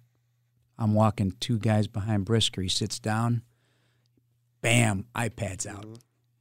[0.78, 2.62] I'm walking two guys behind Brisker.
[2.62, 3.42] He sits down,
[4.62, 5.84] bam, iPad's out.
[5.84, 5.94] Mm-hmm.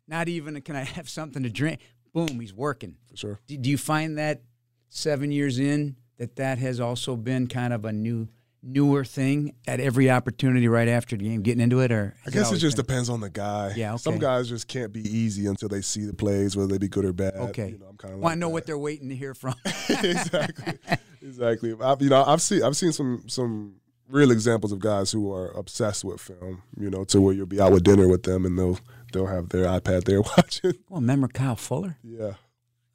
[0.08, 1.80] Not even can I have something to drink.
[2.12, 2.96] Boom, he's working.
[3.10, 3.40] For sure.
[3.46, 4.42] Do, do you find that
[4.88, 8.28] seven years in that that has also been kind of a new,
[8.62, 12.42] newer thing at every opportunity right after the game, getting into it, or I guess
[12.42, 13.72] it always just been- depends on the guy.
[13.76, 16.88] Yeah, Some guys just can't be easy until they see the plays, whether they be
[16.88, 17.36] good or bad.
[17.36, 17.68] okay.
[17.70, 18.52] You know, I'm kind of Want like to know that.
[18.52, 19.54] what they're waiting to hear from?
[19.88, 20.74] exactly,
[21.22, 21.74] exactly.
[21.80, 23.76] I, you know, I've seen I've seen some some
[24.10, 26.62] real examples of guys who are obsessed with film.
[26.78, 28.78] You know, to where you'll be out with dinner with them and they'll
[29.12, 30.74] they'll have their iPad there watching.
[30.88, 31.96] Well, remember Kyle Fuller?
[32.02, 32.34] Yeah,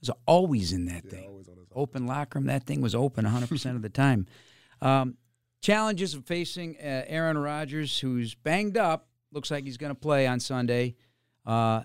[0.08, 1.28] was always in that yeah, thing.
[1.28, 2.48] always on his Open locker room.
[2.48, 4.28] That thing was open 100% of the time.
[4.82, 5.18] Um,
[5.62, 9.08] challenges of facing uh, Aaron Rodgers, who's banged up.
[9.32, 10.96] Looks like he's going to play on Sunday.
[11.46, 11.84] Uh,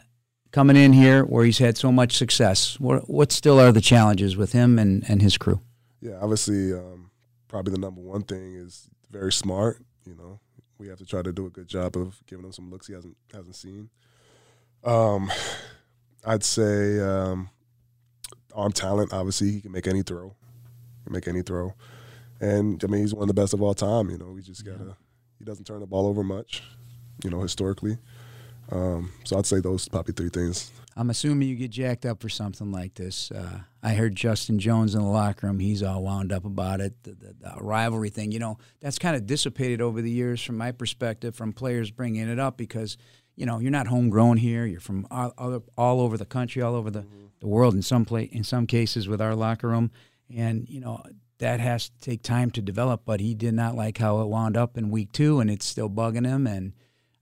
[0.53, 2.79] coming in here where he's had so much success.
[2.79, 5.61] What, what still are the challenges with him and, and his crew?
[6.01, 7.11] Yeah, obviously, um,
[7.49, 9.83] probably the number one thing is very smart.
[10.07, 10.41] You know,
[10.79, 12.95] we have to try to do a good job of giving him some looks he
[12.95, 13.91] hasn't hasn't seen.
[14.85, 15.31] Um,
[16.25, 17.51] I'd say um,
[18.55, 19.13] arm talent.
[19.13, 20.35] Obviously, he can make any throw.
[20.99, 21.75] He can make any throw,
[22.41, 24.11] and I mean, he's one of the best of all time.
[24.11, 24.97] You know, we just gotta.
[25.39, 26.63] He doesn't turn the ball over much.
[27.25, 27.99] You know, historically.
[28.71, 30.71] Um, so I'd say those probably three things.
[30.97, 33.31] I'm assuming you get jacked up for something like this.
[33.31, 35.59] Uh, I heard Justin Jones in the locker room.
[35.59, 37.03] He's all wound up about it.
[37.05, 40.59] The, the, the rivalry thing, you know, that's kind of dissipated over the years from
[40.59, 42.97] my perspective, from players bringing it up because,
[43.37, 44.67] you know, you're not homegrown here.
[44.67, 47.07] You're from all, all, all over the country, all over the,
[47.39, 49.91] the world in some play, in some cases with our locker room.
[50.35, 51.03] And, you know,
[51.39, 54.57] that has to take time to develop, but he did not like how it wound
[54.57, 56.47] up in week two, and it's still bugging him.
[56.47, 56.75] And,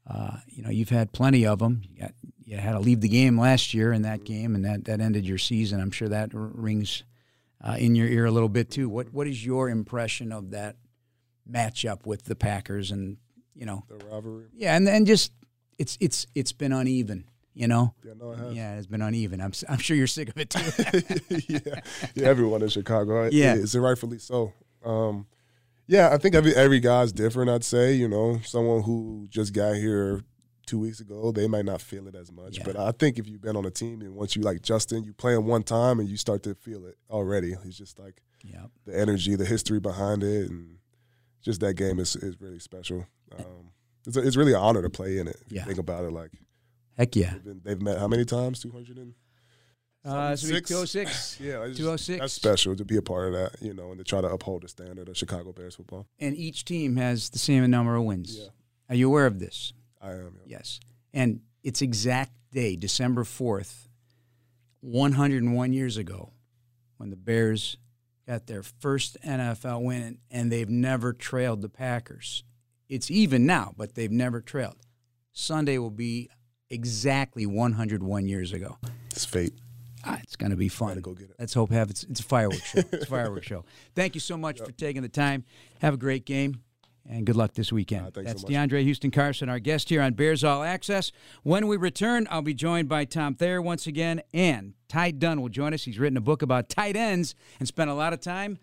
[0.06, 1.82] uh, you know, you've had plenty of them.
[1.84, 2.14] You, got,
[2.48, 5.26] you had to leave the game last year in that game, and that, that ended
[5.26, 5.80] your season.
[5.80, 7.02] I'm sure that rings
[7.62, 8.88] uh, in your ear a little bit too.
[8.88, 10.76] What What is your impression of that
[11.50, 12.90] matchup with the Packers?
[12.90, 13.18] And
[13.54, 14.46] you know, The rivalry.
[14.54, 15.32] yeah, and and just
[15.78, 17.24] it's it's it's been uneven.
[17.54, 18.54] You know, Yeah, no, it has.
[18.54, 19.40] yeah, it's been uneven.
[19.40, 21.24] I'm I'm sure you're sick of it too.
[21.48, 21.80] yeah,
[22.14, 23.24] yeah, everyone in Chicago.
[23.24, 23.54] It Yeah.
[23.54, 24.52] is, and rightfully so.
[24.84, 25.26] Um,
[25.88, 27.50] yeah, I think every every guy's different.
[27.50, 30.22] I'd say, you know, someone who just got here
[30.68, 32.58] two weeks ago, they might not feel it as much.
[32.58, 32.64] Yeah.
[32.64, 35.12] But I think if you've been on a team and once you like Justin, you
[35.12, 37.54] play him one time and you start to feel it already.
[37.64, 40.78] It's just like yeah, the energy, the history behind it, and
[41.42, 43.06] just that game is is really special.
[43.36, 43.70] Um,
[44.06, 45.36] it's, a, it's really an honor to play in it.
[45.46, 45.62] If Yeah.
[45.62, 46.30] you think about it, like
[46.96, 47.32] heck yeah.
[47.32, 48.60] they've, been, they've met how many times?
[48.60, 49.14] Two hundred and.
[50.04, 50.68] Uh, so six.
[50.70, 51.40] 206.
[51.44, 52.20] Yeah, just- 206.
[52.20, 54.62] That's special to be a part of that, you know, and to try to uphold
[54.62, 56.06] the standard of Chicago Bears football.
[56.20, 58.38] And each team has the same number of wins.
[58.38, 58.48] Yeah.
[58.88, 59.72] Are you aware of this?
[60.00, 60.38] I am.
[60.46, 60.58] Yeah.
[60.58, 60.80] Yes.
[61.12, 63.88] And its exact day, December 4th,
[64.80, 66.32] 101 years ago,
[66.96, 67.76] when the Bears
[68.26, 72.44] got their first NFL win, and they've never trailed the Packers.
[72.88, 74.76] It's even now, but they've never trailed.
[75.32, 76.28] Sunday will be
[76.70, 78.76] exactly 101 years ago.
[79.10, 79.54] It's fate.
[80.04, 81.00] Ah, it's going to be fun.
[81.00, 81.36] Go get it.
[81.38, 82.78] Let's hope have it's, it's a fireworks show.
[82.92, 83.64] It's a fireworks show.
[83.94, 85.44] Thank you so much for taking the time.
[85.80, 86.62] Have a great game.
[87.10, 88.12] And good luck this weekend.
[88.12, 88.44] Thanks so That's.
[88.44, 91.10] DeAndre Houston Carson, our guest here on Bears All Access.
[91.42, 95.48] When we return, I'll be joined by Tom Thayer once again, and Ty Dunne will
[95.48, 95.84] join us.
[95.84, 98.58] He's written a book about tight ends and spent a lot of time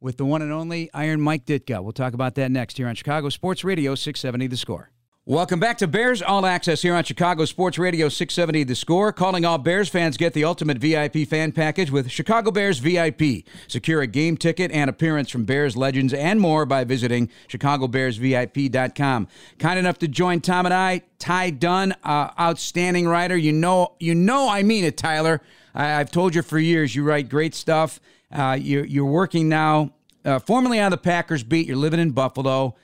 [0.00, 1.82] with the one and only Iron Mike Ditka.
[1.82, 4.90] We'll talk about that next here on Chicago Sports Radio 670 The Score.
[5.24, 9.12] Welcome back to Bears All Access here on Chicago Sports Radio 670 The Score.
[9.12, 13.44] Calling all Bears fans, get the ultimate VIP fan package with Chicago Bears VIP.
[13.68, 19.28] Secure a game ticket and appearance from Bears legends and more by visiting chicagobearsvip.com.
[19.60, 23.36] Kind enough to join Tom and I, Ty Dunne, uh, outstanding writer.
[23.36, 25.40] You know, you know, I mean it, Tyler.
[25.72, 28.00] I, I've told you for years, you write great stuff.
[28.32, 29.92] Uh, you're, you're working now,
[30.24, 31.68] uh, formerly on the Packers beat.
[31.68, 32.74] You're living in Buffalo.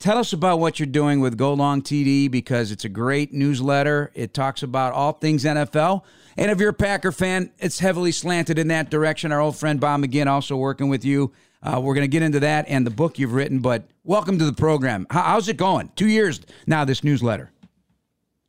[0.00, 4.12] Tell us about what you're doing with Go Long TD because it's a great newsletter.
[4.14, 6.04] It talks about all things NFL.
[6.36, 9.32] And if you're a Packer fan, it's heavily slanted in that direction.
[9.32, 11.32] Our old friend Bob McGinn also working with you.
[11.64, 14.44] Uh, we're going to get into that and the book you've written, but welcome to
[14.44, 15.04] the program.
[15.10, 15.90] How, how's it going?
[15.96, 17.50] Two years now, this newsletter.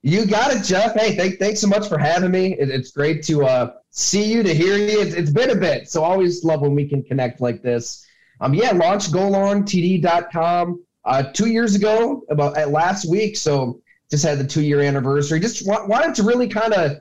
[0.03, 0.93] You got it, Jeff.
[0.93, 2.53] Hey, thank, thanks so much for having me.
[2.59, 5.01] It, it's great to uh, see you, to hear you.
[5.01, 8.05] It's, it's been a bit, so always love when we can connect like this.
[8.39, 13.38] Um, yeah, launch golongtd.com uh, two years ago, about at last week.
[13.38, 15.39] So just had the two year anniversary.
[15.39, 16.97] Just wa- wanted to really kind of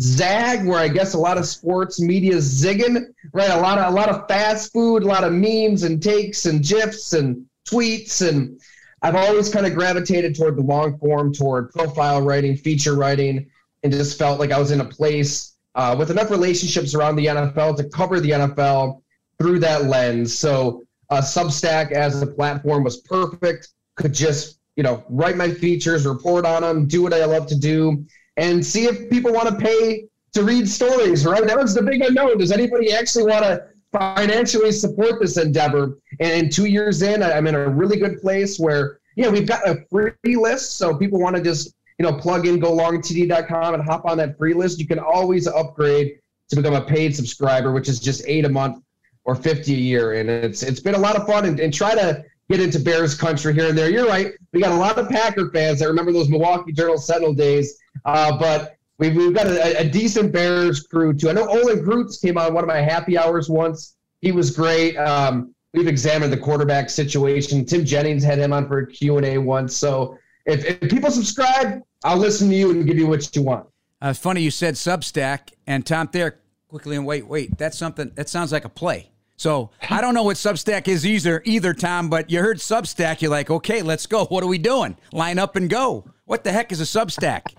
[0.00, 3.50] zag where I guess a lot of sports media is zigging, right?
[3.50, 6.64] A lot of a lot of fast food, a lot of memes and takes and
[6.64, 8.60] gifs and tweets and
[9.02, 13.50] I've always kind of gravitated toward the long form, toward profile writing, feature writing,
[13.82, 17.26] and just felt like I was in a place uh, with enough relationships around the
[17.26, 19.02] NFL to cover the NFL
[19.38, 20.38] through that lens.
[20.38, 23.68] So uh, Substack as a platform was perfect.
[23.96, 27.58] Could just you know write my features, report on them, do what I love to
[27.58, 28.04] do,
[28.36, 31.26] and see if people want to pay to read stories.
[31.26, 31.46] Right?
[31.46, 32.38] That was the big unknown.
[32.38, 35.98] Does anybody actually want to financially support this endeavor.
[36.18, 39.84] And two years in, I'm in a really good place where, yeah, we've got a
[39.90, 40.78] free list.
[40.78, 44.54] So people want to just, you know, plug in golongtd.com and hop on that free
[44.54, 44.78] list.
[44.78, 48.82] You can always upgrade to become a paid subscriber, which is just eight a month
[49.24, 50.14] or 50 a year.
[50.14, 53.14] And it's it's been a lot of fun and, and try to get into Bears
[53.14, 53.90] country here and there.
[53.90, 54.32] You're right.
[54.52, 57.78] We got a lot of Packer fans that remember those Milwaukee Journal Sentinel days.
[58.04, 61.30] Uh, but we've, we've got a, a, decent Bears crew too.
[61.30, 63.96] I know Olin Kreutz came on one of my happy hours once.
[64.20, 64.96] He was great.
[64.96, 67.64] Um, we've examined the quarterback situation.
[67.64, 69.76] Tim Jennings had him on for a Q&A once.
[69.76, 73.66] So if, if people subscribe, I'll listen to you and give you what you want.
[74.00, 78.28] Uh, funny you said Substack and Tom Thayer quickly and wait, wait, that's something that
[78.28, 79.11] sounds like a play.
[79.42, 83.30] So I don't know what Substack is either, either Tom, but you heard Substack, you're
[83.32, 84.24] like, okay, let's go.
[84.26, 84.96] What are we doing?
[85.12, 86.04] Line up and go.
[86.26, 87.52] What the heck is a Substack?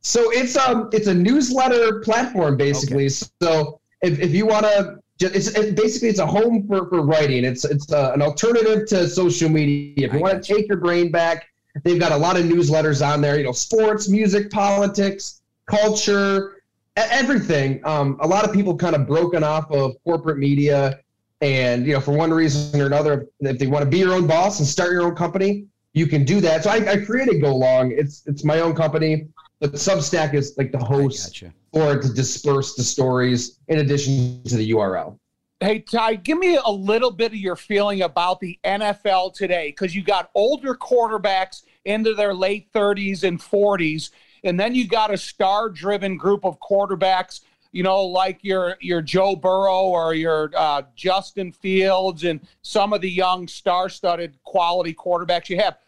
[0.00, 3.04] So it's um it's a newsletter platform basically.
[3.04, 3.26] Okay.
[3.42, 7.44] So if, if you want to it's it, basically it's a home for, for writing.
[7.44, 10.06] It's it's uh, an alternative to social media.
[10.06, 11.46] If you want to take your brain back,
[11.84, 13.36] they've got a lot of newsletters on there.
[13.36, 16.61] You know, sports, music, politics, culture,
[16.96, 17.84] everything.
[17.84, 21.00] Um, a lot of people kind of broken off of corporate media,
[21.40, 24.26] and you know, for one reason or another, if they want to be your own
[24.26, 26.64] boss and start your own company, you can do that.
[26.64, 27.92] So I, I created Go Long.
[27.92, 29.26] It's it's my own company.
[29.60, 31.54] But Substack is like the host gotcha.
[31.72, 35.18] for to disperse the stories in addition to the URL.
[35.60, 39.94] Hey Ty, give me a little bit of your feeling about the NFL today because
[39.94, 44.10] you got older quarterbacks into their late 30s and 40s
[44.44, 47.40] and then you got a star-driven group of quarterbacks,
[47.72, 53.00] you know, like your your Joe Burrow or your uh, Justin Fields and some of
[53.00, 55.78] the young star-studded quality quarterbacks you have.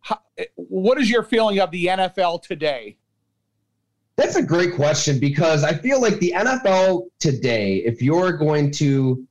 [0.00, 0.20] How,
[0.54, 2.96] what is your feeling of the NFL today?
[4.16, 9.26] That's a great question because I feel like the NFL today, if you're going to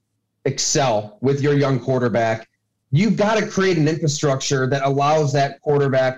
[0.46, 2.50] excel with your young quarterback,
[2.92, 6.18] you've got to create an infrastructure that allows that quarterback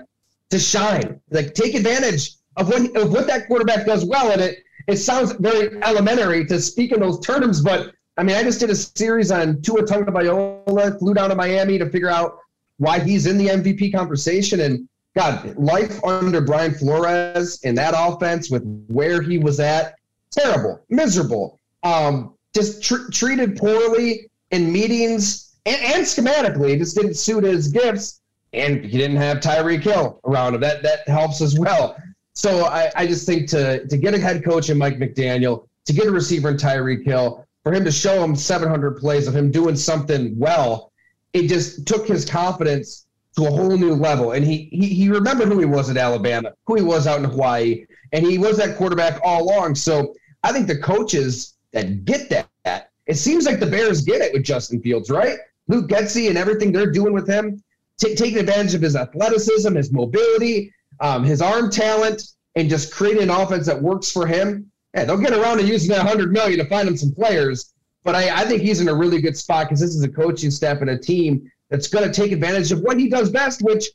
[0.50, 1.22] to shine.
[1.30, 4.32] Like take advantage of what of what that quarterback does well.
[4.32, 8.44] And it it sounds very elementary to speak in those terms, but I mean, I
[8.44, 12.40] just did a series on Tua Tagovailoa, flew down to Miami to figure out
[12.78, 14.62] why he's in the MVP conversation.
[14.62, 19.96] And God, life under Brian Flores in that offense with where he was at,
[20.32, 27.44] terrible, miserable, um, just tr- treated poorly in meetings and, and schematically, just didn't suit
[27.44, 28.22] his gifts.
[28.54, 30.62] And he didn't have Tyreek Hill around him.
[30.62, 31.98] That that helps as well.
[32.36, 35.94] So I, I just think to to get a head coach in Mike McDaniel, to
[35.94, 39.52] get a receiver in Tyreek Hill, for him to show him 700 plays of him
[39.52, 40.92] doing something well,
[41.34, 44.34] it just took his confidence to a whole new level.
[44.34, 47.26] And he he he remembered who he was at Alabama, who he was out in
[47.26, 49.76] Hawaii, and he was that quarterback all along.
[49.76, 54.34] So I think the coaches that get that, it seems like the Bears get it
[54.34, 55.38] with Justin Fields, right?
[55.68, 57.64] Luke Getsy and everything they're doing with him,
[57.98, 62.22] t- taking advantage of his athleticism, his mobility, um, his arm talent,
[62.56, 64.72] and just create an offense that works for him.
[64.94, 67.74] Yeah, they'll get around to using that hundred million to find him some players.
[68.04, 70.52] But I, I think he's in a really good spot because this is a coaching
[70.52, 73.86] staff and a team that's going to take advantage of what he does best, which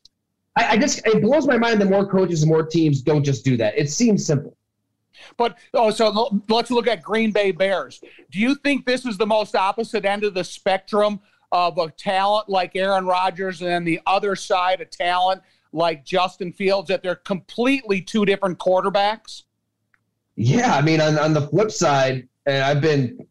[0.57, 3.45] I, I just it blows my mind that more coaches and more teams don't just
[3.45, 3.79] do that.
[3.79, 4.57] It seems simple.
[5.37, 8.01] But oh, so let's look at Green Bay Bears.
[8.31, 11.21] Do you think this is the most opposite end of the spectrum
[11.53, 16.53] of a talent like Aaron Rodgers, and then the other side, of talent like Justin
[16.53, 19.45] Fields that they're completely two different quarterbacks?
[20.37, 23.27] Yeah, I mean, on, on the flip side, and I've been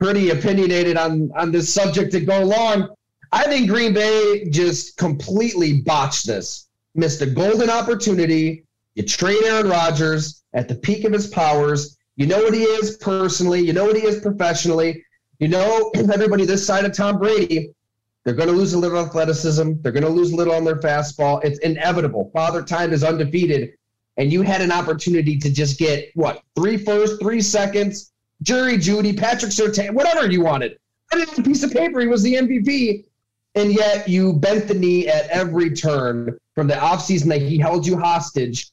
[0.00, 2.88] pretty opinionated on on this subject to go long.
[3.32, 6.68] I think Green Bay just completely botched this.
[6.94, 8.64] Missed a golden opportunity.
[8.94, 11.98] You trade Aaron Rodgers at the peak of his powers.
[12.16, 13.60] You know what he is personally.
[13.60, 15.04] You know what he is professionally.
[15.38, 17.74] You know everybody this side of Tom Brady
[18.28, 19.72] they're going to lose a little athleticism.
[19.80, 21.42] They're going to lose a little on their fastball.
[21.42, 22.30] It's inevitable.
[22.34, 23.72] Father Time is undefeated,
[24.18, 28.12] and you had an opportunity to just get what three first, three seconds,
[28.42, 30.78] Jerry Jeudy, Patrick Surtain, whatever you wanted.
[31.14, 33.06] On a piece of paper, he was the MVP,
[33.54, 37.86] and yet you bent the knee at every turn from the offseason that he held
[37.86, 38.70] you hostage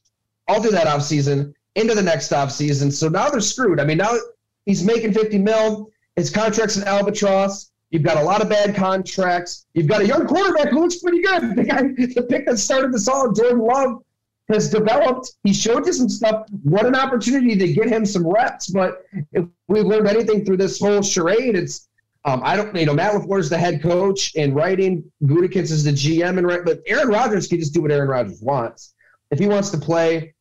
[0.48, 2.92] all through that offseason into the next offseason.
[2.92, 3.80] So now they're screwed.
[3.80, 4.18] I mean, now
[4.66, 5.88] he's making 50 mil.
[6.14, 7.70] His contract's an albatross.
[7.90, 9.66] You've got a lot of bad contracts.
[9.74, 11.42] You've got a young quarterback who looks pretty good.
[11.56, 14.02] The guy, the pick that started this all, Jordan Love,
[14.48, 15.32] has developed.
[15.44, 16.46] He showed you some stuff.
[16.62, 18.68] What an opportunity to get him some reps.
[18.68, 21.88] But if we've learned anything through this whole charade, it's
[22.24, 25.04] um, I don't, you know, Matt LaFleur is the head coach in writing.
[25.22, 28.42] Gutekunst is the GM and right, but Aaron Rodgers can just do what Aaron Rodgers
[28.42, 28.94] wants.
[29.30, 30.34] If he wants to play,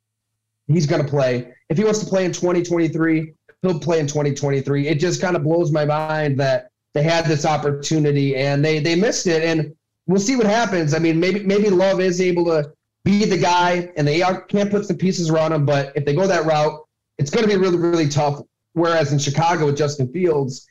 [0.68, 1.54] he's going to play.
[1.70, 4.88] If he wants to play in 2023, he'll play in 2023.
[4.88, 8.96] It just kind of blows my mind that they had this opportunity and they they
[8.96, 9.44] missed it.
[9.44, 9.76] And
[10.08, 10.96] we'll see what happens.
[10.96, 12.72] I mean, maybe maybe Love is able to
[13.04, 15.66] be the guy, and they are, can't put some pieces around him.
[15.66, 16.80] But if they go that route,
[17.20, 18.42] it's going to be really really tough.
[18.74, 20.68] Whereas in Chicago with Justin Fields,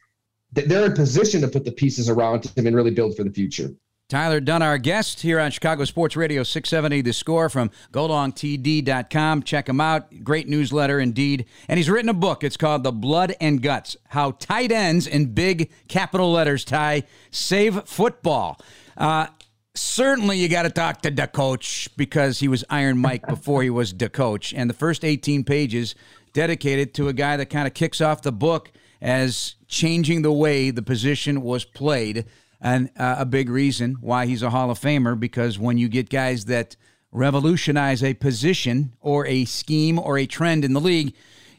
[0.52, 3.70] they're in position to put the pieces around him and really build for the future.
[4.10, 9.44] Tyler Dunne, our guest here on Chicago Sports Radio 670 The Score from GoLongTD.com.
[9.44, 10.22] Check him out.
[10.22, 11.46] Great newsletter indeed.
[11.68, 12.44] And he's written a book.
[12.44, 17.84] It's called The Blood and Guts How Tight Ends in Big Capital Letters Ty Save
[17.84, 18.60] Football.
[18.94, 19.28] Uh,
[19.74, 23.70] certainly you got to talk to the coach because he was Iron Mike before he
[23.70, 24.52] was the coach.
[24.52, 25.94] And the first 18 pages
[26.34, 30.70] dedicated to a guy that kind of kicks off the book as changing the way
[30.70, 32.26] the position was played
[32.64, 36.08] and uh, a big reason why he's a Hall of Famer because when you get
[36.08, 36.76] guys that
[37.12, 41.14] revolutionize a position or a scheme or a trend in the league,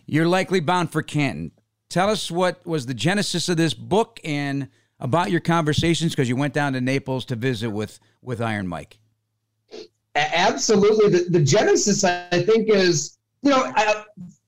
[0.07, 1.51] you're likely bound for Canton.
[1.89, 4.67] Tell us what was the genesis of this book and
[4.99, 8.97] about your conversations because you went down to Naples to visit with with Iron Mike.
[10.15, 14.05] Absolutely, the, the genesis I think is you know I,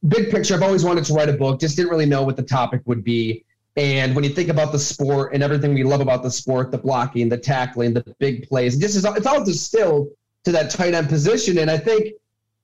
[0.07, 0.55] big picture.
[0.55, 3.03] I've always wanted to write a book, just didn't really know what the topic would
[3.03, 3.45] be.
[3.77, 6.79] And when you think about the sport and everything we love about the sport, the
[6.79, 10.09] blocking, the tackling, the big plays, just is, it's all distilled
[10.45, 11.59] to that tight end position.
[11.59, 12.13] And I think,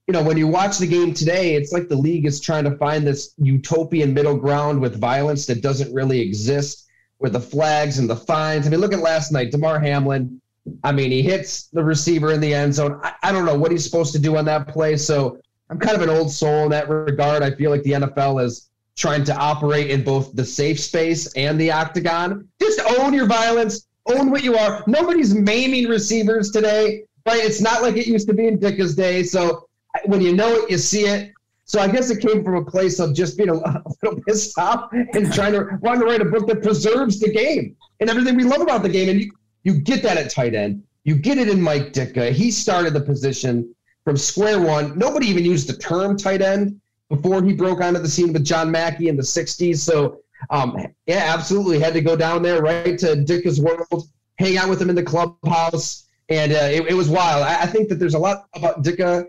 [0.07, 2.76] you know, when you watch the game today, it's like the league is trying to
[2.78, 6.88] find this utopian middle ground with violence that doesn't really exist
[7.20, 8.66] with the flags and the fines.
[8.66, 10.41] I mean, look at last night, Damar Hamlin.
[10.84, 12.99] I mean, he hits the receiver in the end zone.
[13.03, 14.97] I, I don't know what he's supposed to do on that play.
[14.97, 15.38] So
[15.70, 17.43] I'm kind of an old soul in that regard.
[17.43, 21.60] I feel like the NFL is trying to operate in both the safe space and
[21.60, 22.48] the octagon.
[22.60, 24.84] Just own your violence, own what you are.
[24.88, 27.44] Nobody's maiming receivers today, right?
[27.44, 29.24] It's not like it used to be in Ditka's day.
[29.24, 29.68] So
[30.06, 31.32] when you know it, you see it.
[31.66, 33.54] So I guess it came from a place of just being a,
[34.04, 37.76] little pissed off and trying to want to write a book that preserves the game
[38.00, 39.10] and everything we love about the game.
[39.10, 39.32] And you,
[39.64, 40.84] you get that at tight end.
[41.06, 42.32] You get it in Mike Ditka.
[42.32, 43.74] He started the position
[44.04, 44.98] from square one.
[44.98, 46.80] Nobody even used the term tight end
[47.16, 49.78] before he broke onto the scene with John Mackey in the 60s.
[49.78, 54.09] So, um, yeah, absolutely had to go down there right to Ditka's world,
[54.39, 56.07] hang out with him in the clubhouse.
[56.30, 57.43] And uh, it, it, was wild.
[57.43, 59.26] I, I, think that there's a lot about Ditka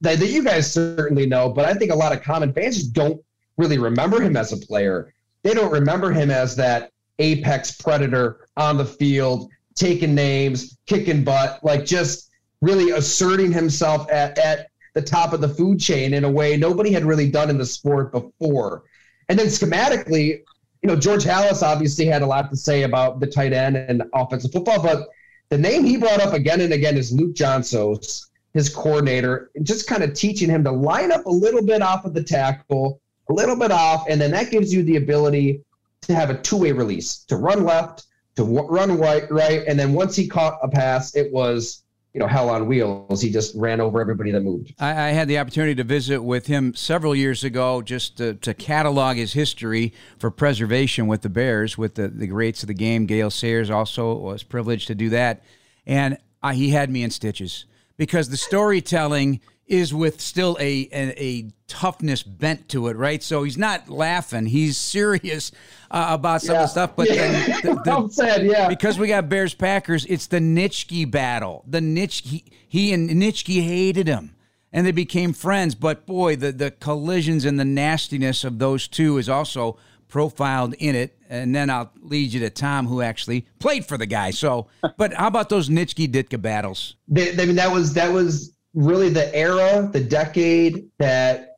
[0.00, 2.92] that, that you guys certainly know, but I think a lot of common fans just
[2.92, 3.20] don't
[3.56, 5.12] really remember him as a player.
[5.42, 11.60] They don't remember him as that apex predator on the field, taking names, kicking butt,
[11.62, 12.30] like just
[12.60, 16.90] really asserting himself at, at the top of the food chain in a way nobody
[16.90, 18.82] had really done in the sport before.
[19.28, 20.40] And then schematically,
[20.82, 24.04] you know, George Halas obviously had a lot to say about the tight end and
[24.14, 25.08] offensive football, but
[25.50, 30.02] the name he brought up again and again is Luke Johnsos, his coordinator, just kind
[30.02, 33.56] of teaching him to line up a little bit off of the tackle, a little
[33.56, 35.60] bit off, and then that gives you the ability
[36.00, 40.16] to have a two-way release, to run left, to run right, right, and then once
[40.16, 41.82] he caught a pass, it was
[42.16, 43.20] you know hell on wheels.
[43.20, 44.72] He just ran over everybody that moved.
[44.78, 48.54] I, I had the opportunity to visit with him several years ago, just to, to,
[48.54, 53.04] catalog his history for preservation with the Bears, with the the greats of the game.
[53.04, 55.44] Gale Sayers also was privileged to do that,
[55.84, 57.66] and uh, he had me in stitches
[57.98, 63.22] because the storytelling is with still a, a, a toughness bent to it, right?
[63.22, 65.52] So he's not laughing; he's serious
[65.90, 66.60] uh, about some yeah.
[66.60, 66.96] of the stuff.
[66.96, 67.60] But yeah.
[67.62, 68.68] the, the, said, yeah.
[68.68, 71.64] Because we got Bears Packers, it's the Nitschke battle.
[71.66, 74.34] The Nitschke, he, he and Nitschke hated him,
[74.72, 75.74] and they became friends.
[75.74, 80.94] But boy, the the collisions and the nastiness of those two is also profiled in
[80.94, 81.16] it.
[81.28, 84.30] And then I'll lead you to Tom, who actually played for the guy.
[84.30, 86.94] So, but how about those Nitschke Ditka battles?
[87.10, 91.56] I mean, that was that was really the era, the decade that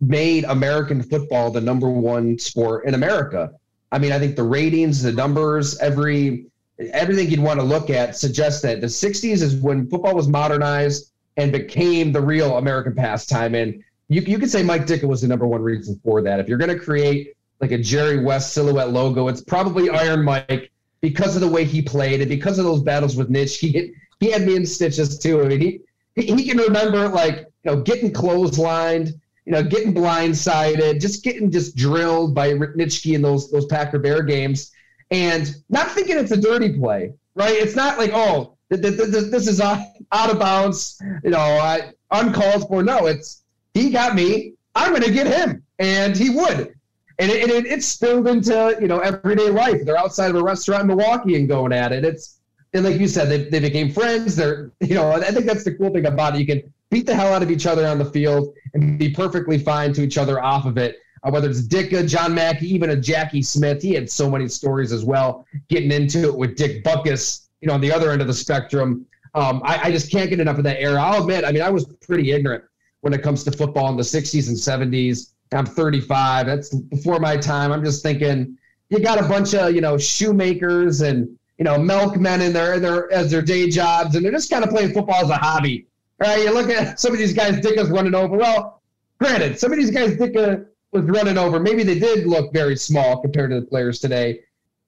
[0.00, 3.52] made American football the number one sport in America.
[3.90, 6.46] I mean, I think the ratings, the numbers, every
[6.92, 11.12] everything you'd want to look at suggests that the 60s is when football was modernized
[11.36, 13.54] and became the real American pastime.
[13.54, 16.38] And you, you could say Mike Ditka was the number one reason for that.
[16.38, 20.70] If you're going to create like a Jerry West silhouette logo, it's probably Iron Mike
[21.00, 23.58] because of the way he played and because of those battles with Nitch.
[23.58, 25.42] He, he had me in stitches too.
[25.42, 25.80] I mean, he,
[26.22, 29.12] he can remember like, you know, getting clotheslined,
[29.44, 34.22] you know, getting blindsided, just getting just drilled by Nitschke in those those Packer Bear
[34.22, 34.72] games,
[35.10, 37.54] and not thinking it's a dirty play, right?
[37.54, 42.82] It's not like oh, this is out of bounds, you know, I, uncalled for.
[42.82, 43.42] No, it's
[43.74, 44.54] he got me.
[44.74, 46.74] I'm going to get him, and he would.
[47.20, 49.84] And it, it, it spilled into you know everyday life.
[49.84, 52.04] They're outside of a restaurant in Milwaukee and going at it.
[52.04, 52.37] It's
[52.74, 54.36] and like you said, they, they became friends.
[54.36, 56.40] They're you know I think that's the cool thing about it.
[56.40, 59.58] You can beat the hell out of each other on the field and be perfectly
[59.58, 60.98] fine to each other off of it.
[61.22, 64.92] Uh, whether it's Ditka, John Mackey, even a Jackie Smith, he had so many stories
[64.92, 65.46] as well.
[65.68, 69.04] Getting into it with Dick Butkus, you know, on the other end of the spectrum.
[69.34, 71.00] Um, I, I, just can't get enough of that era.
[71.00, 72.64] I'll admit, I mean, I was pretty ignorant
[73.02, 74.56] when it comes to football in the 60s and
[74.92, 75.32] 70s.
[75.52, 76.46] I'm 35.
[76.46, 77.72] That's before my time.
[77.72, 78.56] I'm just thinking
[78.88, 83.12] you got a bunch of, you know, shoemakers and you know, milkmen in their, their
[83.12, 85.86] as their day jobs, and they're just kind of playing football as a hobby.
[86.18, 86.44] Right?
[86.44, 88.36] You look at some of these guys, Ditka's running over.
[88.36, 88.80] Well,
[89.18, 90.58] granted, some of these guys dick uh,
[90.92, 91.60] was running over.
[91.60, 94.40] Maybe they did look very small compared to the players today,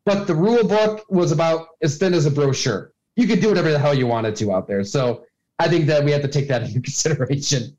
[0.05, 2.93] but the rule book was about as thin as a brochure.
[3.17, 4.85] You could do whatever the hell you wanted to out there.
[4.85, 5.25] So
[5.59, 7.77] I think that we have to take that into consideration.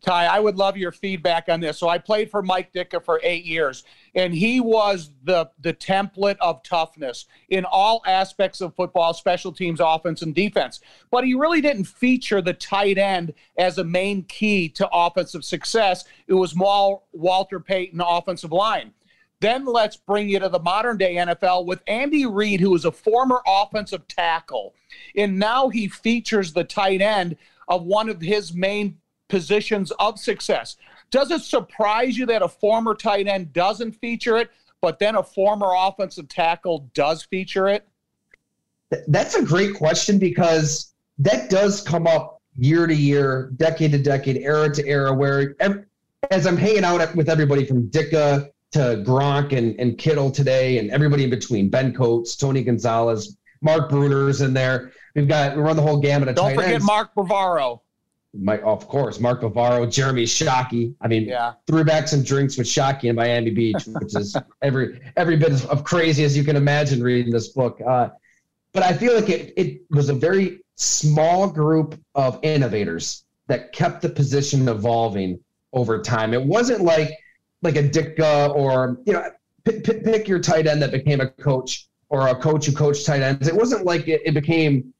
[0.00, 1.78] Ty, I would love your feedback on this.
[1.78, 3.84] So I played for Mike Ditka for eight years,
[4.14, 9.80] and he was the the template of toughness in all aspects of football, special teams,
[9.80, 10.80] offense, and defense.
[11.10, 16.04] But he really didn't feature the tight end as a main key to offensive success.
[16.26, 18.92] It was more Walter Payton offensive line.
[19.40, 22.92] Then let's bring you to the modern day NFL with Andy Reid, who is a
[22.92, 24.74] former offensive tackle.
[25.16, 27.36] And now he features the tight end
[27.68, 28.98] of one of his main
[29.34, 30.76] positions of success.
[31.10, 34.48] Does it surprise you that a former tight end doesn't feature it,
[34.80, 37.84] but then a former offensive tackle does feature it?
[39.08, 44.36] That's a great question because that does come up year to year, decade to decade,
[44.36, 45.56] era to era, where
[46.30, 50.92] as I'm hanging out with everybody from Ditka to Gronk and, and Kittle today and
[50.92, 54.92] everybody in between, Ben Coates, Tony Gonzalez, Mark Bruener's in there.
[55.16, 56.86] We've got we run the whole gamut of Don't forget ends.
[56.86, 57.80] Mark Bavaro.
[58.36, 60.94] My, of course, Mark Bavaro, Jeremy Shockey.
[61.00, 61.54] I mean, yeah.
[61.66, 65.66] threw back some drinks with Shockey in Miami Beach, which is every every bit of,
[65.66, 67.80] of, crazy as you can imagine reading this book.
[67.86, 68.08] Uh,
[68.72, 74.02] but I feel like it it was a very small group of innovators that kept
[74.02, 75.38] the position evolving
[75.72, 76.34] over time.
[76.34, 77.10] It wasn't like
[77.62, 79.30] like a Ditka or you know
[79.64, 83.22] pick, pick your tight end that became a coach or a coach who coached tight
[83.22, 83.48] ends.
[83.48, 84.93] It wasn't like it, it became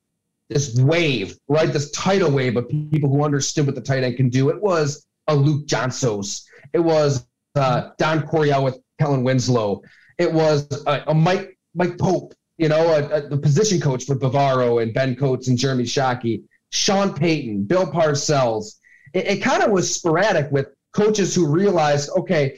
[0.55, 1.71] this wave, right?
[1.71, 4.51] This tidal wave of people who understood what the tight end can do.
[4.51, 6.45] It was a Luke Johnsos.
[6.73, 7.27] It was
[7.57, 9.83] uh, Don Coryell with Kellen Winslow.
[10.17, 14.15] It was a, a Mike Mike Pope, you know, a, a, the position coach for
[14.15, 18.77] Bavaro and Ben Coates and Jeremy Shockey, Sean Payton, Bill Parcells.
[19.13, 22.57] It, it kind of was sporadic with coaches who realized, okay,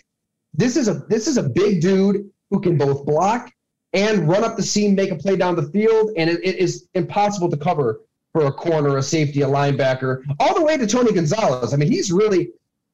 [0.52, 3.50] this is a this is a big dude who can both block
[3.96, 6.86] and run up the seam, make a play down the field, and it, it is
[6.94, 11.12] impossible to cover for a corner, a safety, a linebacker, all the way to Tony
[11.12, 11.72] Gonzalez.
[11.72, 12.50] I mean, he's really.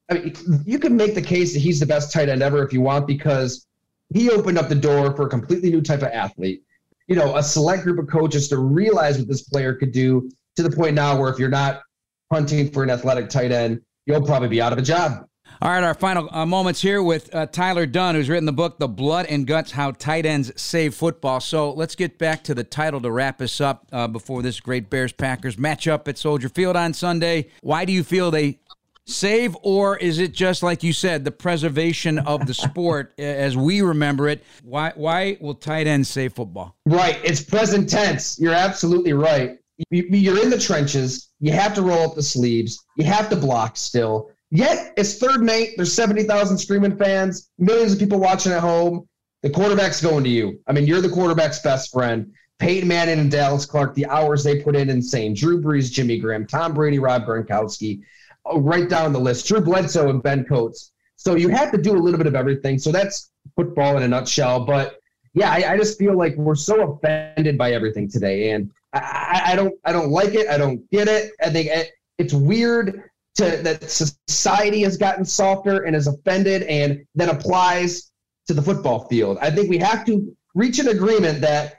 [0.09, 0.35] I mean,
[0.65, 3.05] you can make the case that he's the best tight end ever if you want,
[3.05, 3.67] because
[4.13, 6.63] he opened up the door for a completely new type of athlete.
[7.07, 10.63] You know, a select group of coaches to realize what this player could do to
[10.63, 11.81] the point now where if you're not
[12.31, 15.27] hunting for an athletic tight end, you'll probably be out of a job.
[15.61, 18.79] All right, our final uh, moments here with uh, Tyler Dunne, who's written the book
[18.79, 22.63] "The Blood and Guts: How Tight Ends Save Football." So let's get back to the
[22.63, 26.75] title to wrap us up uh, before this great Bears Packers matchup at Soldier Field
[26.75, 27.49] on Sunday.
[27.61, 28.59] Why do you feel they
[29.05, 33.81] save, or is it just like you said, the preservation of the sport as we
[33.81, 34.43] remember it?
[34.63, 36.75] Why why will tight ends save football?
[36.85, 38.39] Right, it's present tense.
[38.39, 39.59] You're absolutely right.
[39.89, 41.29] You're in the trenches.
[41.39, 42.83] You have to roll up the sleeves.
[42.97, 45.73] You have to block still Yet it's third and eight.
[45.77, 49.09] There's 70,000 screaming fans, millions of people watching at home.
[49.41, 50.61] The quarterback's going to you.
[50.67, 52.31] I mean, you're the quarterback's best friend.
[52.59, 55.33] Peyton Manning and Dallas Clark, the hours they put in, insane.
[55.33, 58.01] Drew Brees, Jimmy Graham, Tom Brady, Rob Gronkowski,
[58.45, 59.47] oh, right down the list.
[59.47, 60.91] Drew Bledsoe and Ben Coates.
[61.15, 62.77] So you have to do a little bit of everything.
[62.77, 64.65] So that's football in a nutshell.
[64.65, 64.99] But
[65.33, 69.55] yeah, I, I just feel like we're so offended by everything today, and I, I,
[69.55, 70.47] don't, I don't like it.
[70.47, 71.31] I don't get it.
[71.41, 71.89] I think it,
[72.19, 78.11] it's weird to that society has gotten softer and is offended and then applies
[78.47, 79.37] to the football field.
[79.41, 81.75] I think we have to reach an agreement that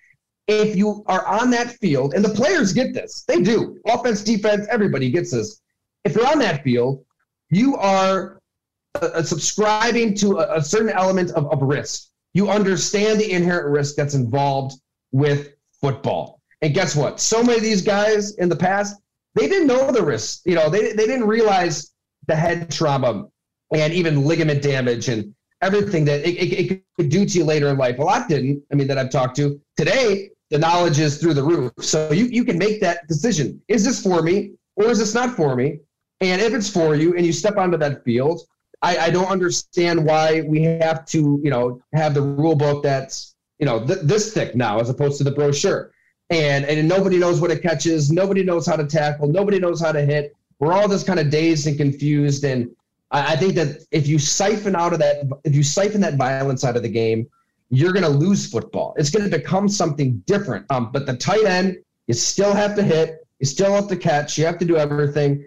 [0.47, 3.81] if you are on that field, and the players get this, they do.
[3.87, 5.61] Offense, defense, everybody gets this.
[6.05, 7.05] If you're on that field,
[7.51, 8.41] you are
[9.01, 12.09] uh, uh subscribing to a, a certain element of, of risk.
[12.35, 14.79] You understand the inherent risk that's involved
[15.13, 16.41] with football.
[16.61, 17.21] And guess what?
[17.21, 18.97] So many of these guys in the past
[19.35, 20.43] they didn't know the risks.
[20.45, 21.93] You know, they, they didn't realize
[22.27, 23.27] the head trauma
[23.73, 27.69] and even ligament damage and everything that it, it, it, could do to you later
[27.69, 27.99] in life.
[27.99, 28.63] A lot didn't.
[28.71, 31.73] I mean, that I've talked to today, the knowledge is through the roof.
[31.81, 33.61] So you, you can make that decision.
[33.67, 35.81] Is this for me or is this not for me?
[36.21, 38.43] And if it's for you and you step onto that field,
[38.81, 43.35] I, I don't understand why we have to, you know, have the rule book that's,
[43.59, 45.91] you know, th- this thick now as opposed to the brochure
[46.35, 48.11] and and nobody knows what it catches.
[48.11, 49.29] Nobody knows how to tackle.
[49.29, 50.35] Nobody knows how to hit.
[50.59, 52.45] We're all just kind of dazed and confused.
[52.45, 52.75] And
[53.11, 56.65] I, I think that if you siphon out of that, if you siphon that violence
[56.65, 57.29] out of the game,
[57.71, 58.95] you're going to lose football.
[58.97, 60.67] It's going to become something different.
[60.71, 63.27] Um, but the tight end, you still have to hit.
[63.39, 64.37] You still have to catch.
[64.39, 65.47] You have to do everything.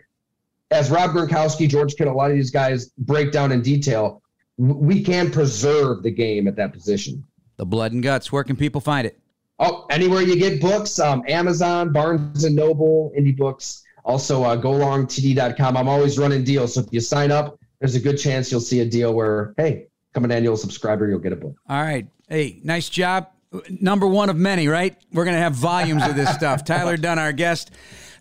[0.72, 4.22] As Rob Gronkowski, George Kittle, a lot of these guys break down in detail,
[4.58, 7.24] we can preserve the game at that position.
[7.58, 8.32] The blood and guts.
[8.32, 9.18] Where can people find it?
[9.60, 13.84] Oh, anywhere you get books, um, Amazon, Barnes and Noble, Indie Books.
[14.06, 15.76] Also, uh, golongtd.com.
[15.76, 16.76] I'm always running deals.
[16.76, 19.88] So if you sign up, there's a good chance you'll see a deal where, hey,
[20.14, 21.56] come an annual subscriber, you'll get a book.
[21.68, 22.08] All right.
[22.30, 23.30] Hey, nice job.
[23.70, 24.96] Number one of many, right?
[25.12, 26.64] We're going to have volumes of this stuff.
[26.66, 27.72] Tyler Dunne, our guest.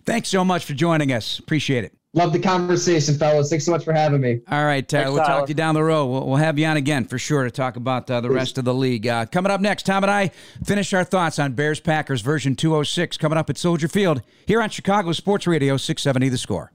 [0.05, 1.39] Thanks so much for joining us.
[1.39, 1.96] Appreciate it.
[2.17, 3.51] Love the conversation, fellas.
[3.51, 4.41] Thanks so much for having me.
[4.49, 5.03] All right, Tyler.
[5.03, 5.39] Thanks, we'll Tyler.
[5.41, 6.07] talk to you down the road.
[6.07, 8.33] We'll, we'll, have you on again for sure to talk about uh, the Please.
[8.33, 9.05] rest of the league.
[9.05, 10.31] Uh, coming up next, Tom and I
[10.65, 14.71] finish our thoughts on Bears Packers version 206 coming up at Soldier Field here on
[14.71, 16.71] Chicago Sports Radio 670 The Score.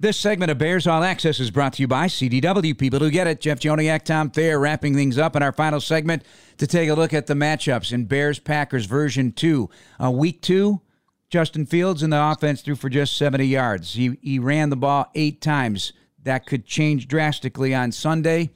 [0.00, 2.78] This segment of Bears All Access is brought to you by CDW.
[2.78, 3.42] People who get it.
[3.42, 6.22] Jeff Joniak, Tom Thayer wrapping things up in our final segment
[6.56, 9.68] to take a look at the matchups in Bears Packers version 2.
[10.02, 10.80] Uh, week 2,
[11.28, 13.94] Justin Fields in the offense threw for just 70 yards.
[13.94, 15.92] He, he ran the ball eight times.
[16.22, 18.50] That could change drastically on Sunday.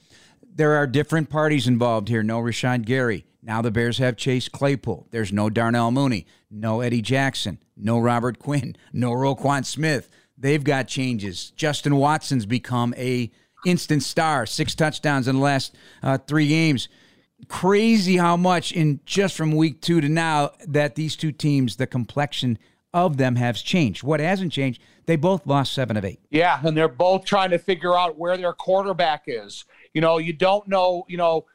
[0.54, 2.22] There are different parties involved here.
[2.22, 3.26] No Rashan Gary.
[3.42, 5.08] Now the Bears have Chase Claypool.
[5.10, 10.10] There's no Darnell Mooney, no Eddie Jackson, no Robert Quinn, no Roquan Smith.
[10.36, 11.50] They've got changes.
[11.56, 13.30] Justin Watson's become a
[13.66, 14.46] instant star.
[14.46, 16.88] Six touchdowns in the last uh, three games
[17.50, 21.86] crazy how much in just from week two to now that these two teams, the
[21.86, 22.56] complexion
[22.94, 24.02] of them has changed.
[24.02, 26.20] What hasn't changed, they both lost seven of eight.
[26.30, 29.64] Yeah, and they're both trying to figure out where their quarterback is.
[29.92, 31.46] You know, you don't know, you know,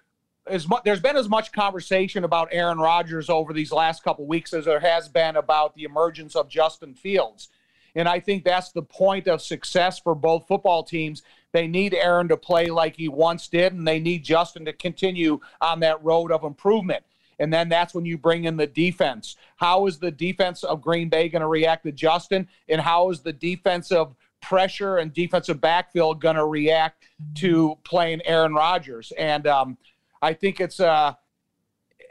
[0.47, 4.53] as much there's been as much conversation about Aaron Rodgers over these last couple weeks
[4.53, 7.49] as there has been about the emergence of Justin Fields.
[7.95, 11.23] And I think that's the point of success for both football teams
[11.55, 15.39] they need Aaron to play like he once did, and they need Justin to continue
[15.61, 17.01] on that road of improvement.
[17.39, 19.37] And then that's when you bring in the defense.
[19.55, 22.49] How is the defense of Green Bay going to react to Justin?
[22.67, 24.07] And how is the defensive
[24.41, 29.13] pressure and defensive backfield going to react to playing Aaron Rodgers?
[29.17, 29.77] And um,
[30.21, 31.13] I think it's uh,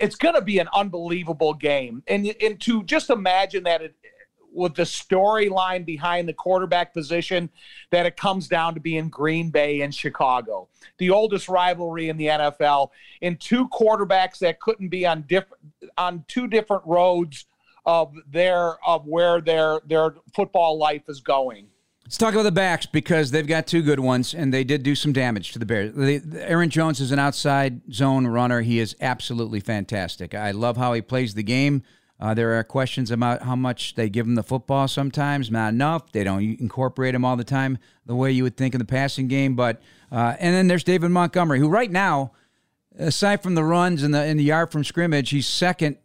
[0.01, 2.03] it's going to be an unbelievable game.
[2.07, 3.95] And, and to just imagine that it,
[4.55, 7.51] with the storyline behind the quarterback position
[7.91, 12.27] that it comes down to being Green Bay and Chicago, the oldest rivalry in the
[12.27, 12.91] NFL,
[13.21, 15.63] and two quarterbacks that couldn't be on different
[15.99, 17.47] on two different roads
[17.87, 21.69] of their of where their their football life is going.
[22.05, 24.95] Let's talk about the backs because they've got two good ones, and they did do
[24.95, 25.97] some damage to the Bears.
[26.37, 28.61] Aaron Jones is an outside zone runner.
[28.61, 30.35] He is absolutely fantastic.
[30.35, 31.83] I love how he plays the game.
[32.21, 36.13] Uh, there are questions about how much they give him the football sometimes, not enough.
[36.13, 39.27] They don't incorporate him all the time the way you would think in the passing
[39.27, 39.57] game.
[39.57, 42.33] But uh, and then there's David Montgomery, who right now,
[42.97, 45.99] aside from the runs and the in the yard from scrimmage, he's second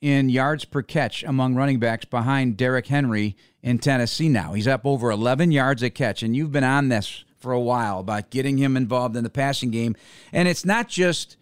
[0.00, 4.28] in yards per catch among running backs behind Derrick Henry in Tennessee.
[4.28, 7.60] Now he's up over 11 yards a catch, and you've been on this for a
[7.60, 9.96] while about getting him involved in the passing game,
[10.32, 11.36] and it's not just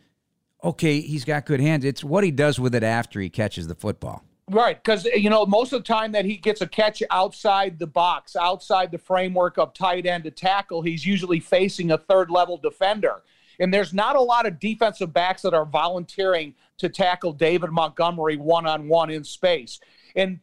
[0.66, 1.84] okay, he's got good hands.
[1.84, 4.24] It's what he does with it after he catches the football.
[4.48, 7.86] Right, because you know most of the time that he gets a catch outside the
[7.86, 12.56] box, outside the framework of tight end to tackle, he's usually facing a third level
[12.56, 13.22] defender.
[13.58, 18.36] And there's not a lot of defensive backs that are volunteering to tackle David Montgomery
[18.36, 19.80] one on one in space.
[20.14, 20.40] And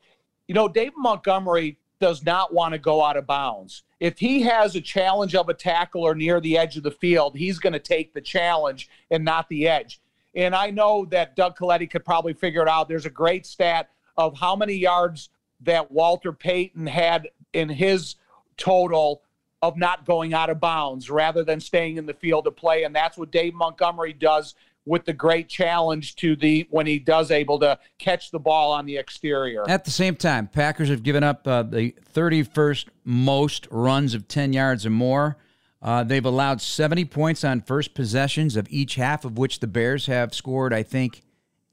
[0.47, 3.83] you know, David Montgomery does not want to go out of bounds.
[4.01, 7.37] If he has a challenge of a tackle or near the edge of the field,
[7.37, 10.01] he's going to take the challenge and not the edge.
[10.35, 12.87] And I know that Doug Coletti could probably figure it out.
[12.87, 15.29] There's a great stat of how many yards
[15.61, 18.15] that Walter Payton had in his
[18.57, 19.21] total
[19.61, 22.83] of not going out of bounds rather than staying in the field to play.
[22.83, 24.55] And that's what Dave Montgomery does
[24.85, 28.85] with the great challenge to the when he does able to catch the ball on
[28.85, 29.63] the exterior.
[29.69, 34.51] At the same time, Packers have given up uh, the 31st most runs of 10
[34.51, 35.37] yards or more.
[35.83, 40.05] Uh, they've allowed 70 points on first possessions of each half, of which the Bears
[40.05, 41.21] have scored, I think,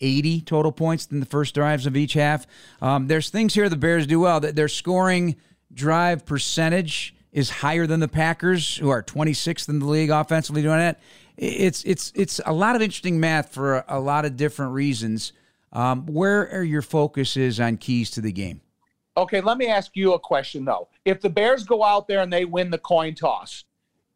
[0.00, 2.46] 80 total points in the first drives of each half.
[2.82, 4.40] Um, there's things here the Bears do well.
[4.40, 5.36] That their scoring
[5.72, 10.78] drive percentage is higher than the Packers, who are 26th in the league offensively doing
[10.78, 11.00] that.
[11.36, 15.32] It's it's it's a lot of interesting math for a, a lot of different reasons.
[15.72, 18.60] Um, where are your focuses on keys to the game?
[19.16, 20.88] Okay, let me ask you a question though.
[21.04, 23.64] If the Bears go out there and they win the coin toss,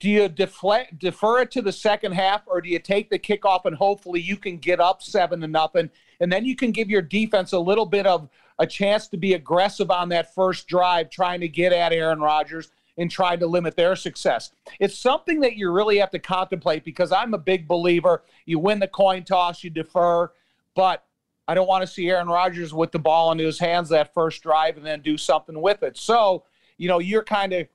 [0.05, 3.64] do you deflect, defer it to the second half, or do you take the kickoff
[3.64, 5.88] and hopefully you can get up seven to nothing,
[6.20, 8.28] and then you can give your defense a little bit of
[8.59, 12.68] a chance to be aggressive on that first drive, trying to get at Aaron Rodgers
[12.98, 14.50] and trying to limit their success.
[14.78, 18.24] It's something that you really have to contemplate because I'm a big believer.
[18.44, 20.30] You win the coin toss, you defer,
[20.76, 21.02] but
[21.48, 24.42] I don't want to see Aaron Rodgers with the ball in his hands that first
[24.42, 25.96] drive and then do something with it.
[25.96, 26.44] So,
[26.76, 27.68] you know, you're kind of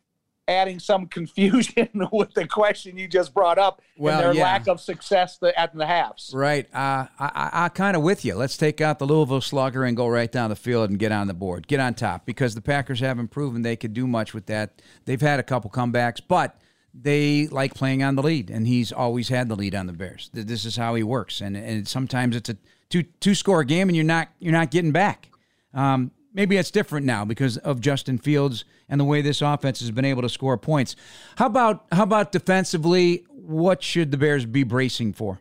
[0.49, 4.43] adding some confusion with the question you just brought up Well, and their yeah.
[4.43, 6.31] lack of success the, at the halves.
[6.33, 6.65] Right.
[6.73, 8.35] Uh, I, I, I kind of with you.
[8.35, 11.27] Let's take out the Louisville slugger and go right down the field and get on
[11.27, 14.47] the board, get on top, because the Packers haven't proven they could do much with
[14.47, 14.81] that.
[15.05, 16.59] They've had a couple comebacks, but
[16.93, 20.29] they like playing on the lead, and he's always had the lead on the Bears.
[20.33, 22.57] This is how he works, and and sometimes it's a
[22.89, 25.29] two two score game, and you're not you're not getting back.
[25.73, 29.91] Um, maybe it's different now because of Justin Fields and the way this offense has
[29.91, 30.95] been able to score points.
[31.37, 33.25] How about how about defensively?
[33.29, 35.39] What should the Bears be bracing for?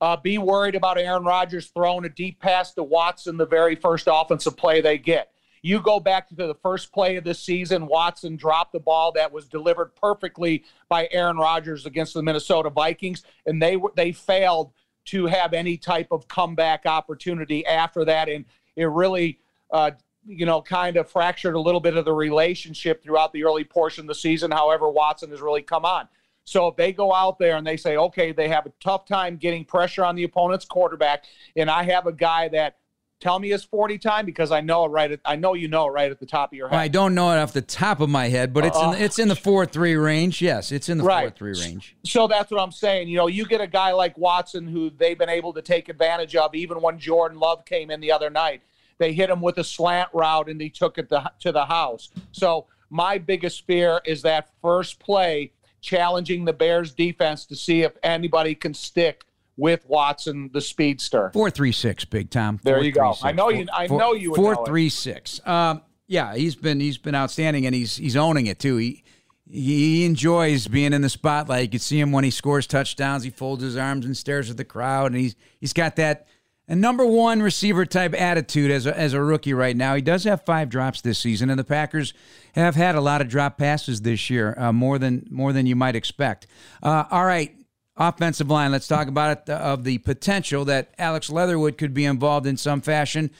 [0.00, 4.08] Uh, be worried about Aaron Rodgers throwing a deep pass to Watson the very first
[4.10, 5.30] offensive play they get.
[5.62, 9.32] You go back to the first play of the season, Watson dropped the ball that
[9.32, 14.72] was delivered perfectly by Aaron Rodgers against the Minnesota Vikings, and they they failed
[15.06, 18.44] to have any type of comeback opportunity after that, and
[18.76, 19.38] it really,
[19.70, 19.90] uh,
[20.26, 24.02] you know, kind of fractured a little bit of the relationship throughout the early portion
[24.02, 24.50] of the season.
[24.50, 26.08] However, Watson has really come on.
[26.44, 29.36] So if they go out there and they say, okay, they have a tough time
[29.36, 31.24] getting pressure on the opponent's quarterback,
[31.56, 32.76] and I have a guy that
[33.18, 35.86] tell me his 40 time because I know it right at, I know you know
[35.88, 36.78] it right at the top of your head.
[36.78, 39.18] I don't know it off the top of my head, but it's in, Uh, it's
[39.18, 40.42] in the four three range.
[40.42, 41.30] Yes, it's in the Right.
[41.32, 41.96] four three range.
[42.04, 43.08] So that's what I'm saying.
[43.08, 46.36] You know, you get a guy like Watson who they've been able to take advantage
[46.36, 48.62] of even when Jordan Love came in the other night.
[48.98, 52.10] They hit him with a slant route and he took it to, to the house.
[52.32, 57.92] So my biggest fear is that first play challenging the Bears defense to see if
[58.02, 59.24] anybody can stick
[59.58, 61.30] with Watson, the speedster.
[61.32, 62.60] Four three six, Big Tom.
[62.62, 63.12] There you go.
[63.12, 63.24] 436.
[63.24, 64.66] I know you- I Four- know you Four know it.
[64.66, 65.40] three six.
[65.46, 68.76] Um, yeah, he's been he's been outstanding, and he's he's owning it too.
[68.76, 69.02] He
[69.50, 71.62] he enjoys being in the spotlight.
[71.62, 73.22] You can see him when he scores touchdowns.
[73.24, 76.26] He folds his arms and stares at the crowd, and he's he's got that
[76.68, 79.94] a number one receiver type attitude as a, as a rookie right now.
[79.94, 82.12] He does have five drops this season, and the Packers
[82.54, 85.76] have had a lot of drop passes this year, uh, more than more than you
[85.76, 86.46] might expect.
[86.82, 87.54] Uh, all right,
[87.96, 88.72] offensive line.
[88.72, 92.56] Let's talk about it uh, of the potential that Alex Leatherwood could be involved in
[92.56, 93.30] some fashion.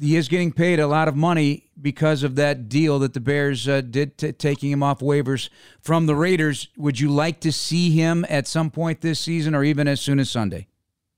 [0.00, 3.66] He is getting paid a lot of money because of that deal that the Bears
[3.66, 5.48] uh, did, t- taking him off waivers
[5.80, 6.68] from the Raiders.
[6.76, 10.20] Would you like to see him at some point this season, or even as soon
[10.20, 10.67] as Sunday?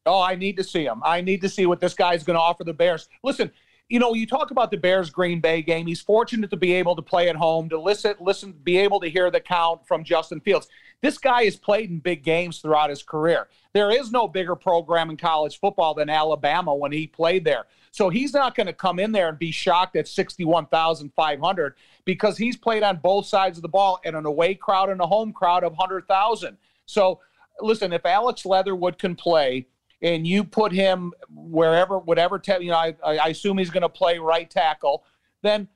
[0.06, 1.02] Oh, I need to see him.
[1.04, 3.08] I need to see what this guy's going to offer the Bears.
[3.22, 3.50] Listen,
[3.90, 5.86] you know, you talk about the Bears Green Bay game.
[5.86, 9.08] He's fortunate to be able to play at home, to listen, listen, be able to
[9.08, 10.68] hear the count from Justin Fields.
[11.02, 13.48] This guy has played in big games throughout his career.
[13.72, 17.64] There is no bigger program in college football than Alabama when he played there.
[17.90, 21.74] So he's not going to come in there and be shocked at 61,500
[22.04, 25.06] because he's played on both sides of the ball and an away crowd and a
[25.06, 26.56] home crowd of 100,000.
[26.86, 27.20] So
[27.60, 29.66] listen, if Alex Leatherwood can play
[30.02, 33.88] and you put him wherever, whatever, te- you know, I, I assume he's going to
[33.88, 35.04] play right tackle,
[35.42, 35.68] then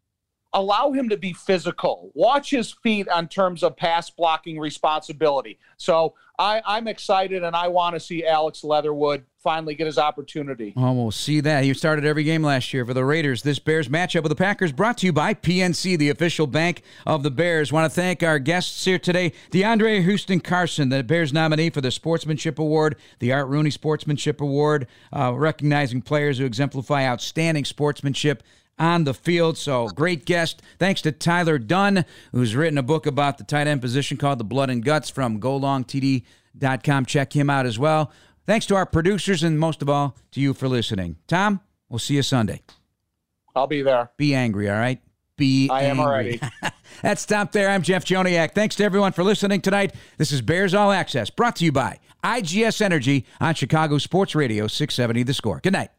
[0.55, 2.11] allow him to be physical.
[2.15, 5.59] Watch his feet on terms of pass blocking responsibility.
[5.77, 10.73] So I, I'm excited and I want to see Alex Leatherwood finally get his opportunity.
[10.77, 11.65] Oh, we'll see that.
[11.65, 13.43] He started every game last year for the Raiders.
[13.43, 17.23] This Bears matchup with the Packers brought to you by PNC, the official bank of
[17.23, 17.71] the Bears.
[17.71, 21.91] Want to thank our guests here today DeAndre Houston Carson, the Bears nominee for the
[21.91, 28.43] Sportsmanship Award, the Art Rooney Sportsmanship Award, uh, recognizing players who exemplify outstanding sportsmanship
[28.79, 29.57] on the field.
[29.57, 30.63] So great guest.
[30.79, 34.45] Thanks to Tyler Dunne, who's written a book about the tight end position called The
[34.45, 37.07] Blood and Guts from golongtd.com.
[37.07, 38.13] Check him out as well.
[38.47, 41.17] Thanks to our producers and most of all to you for listening.
[41.27, 42.61] Tom, we'll see you Sunday.
[43.57, 44.11] I'll be there.
[44.17, 45.01] Be angry, all right?
[45.37, 46.05] Be I am angry.
[46.05, 46.41] already.
[47.03, 47.69] That's Stop There.
[47.71, 48.53] I'm Jeff Joniak.
[48.55, 49.95] Thanks to everyone for listening tonight.
[50.19, 54.67] This is Bears All Access, brought to you by IGS Energy on Chicago Sports Radio
[54.67, 55.61] 670 The Score.
[55.63, 55.91] Good night.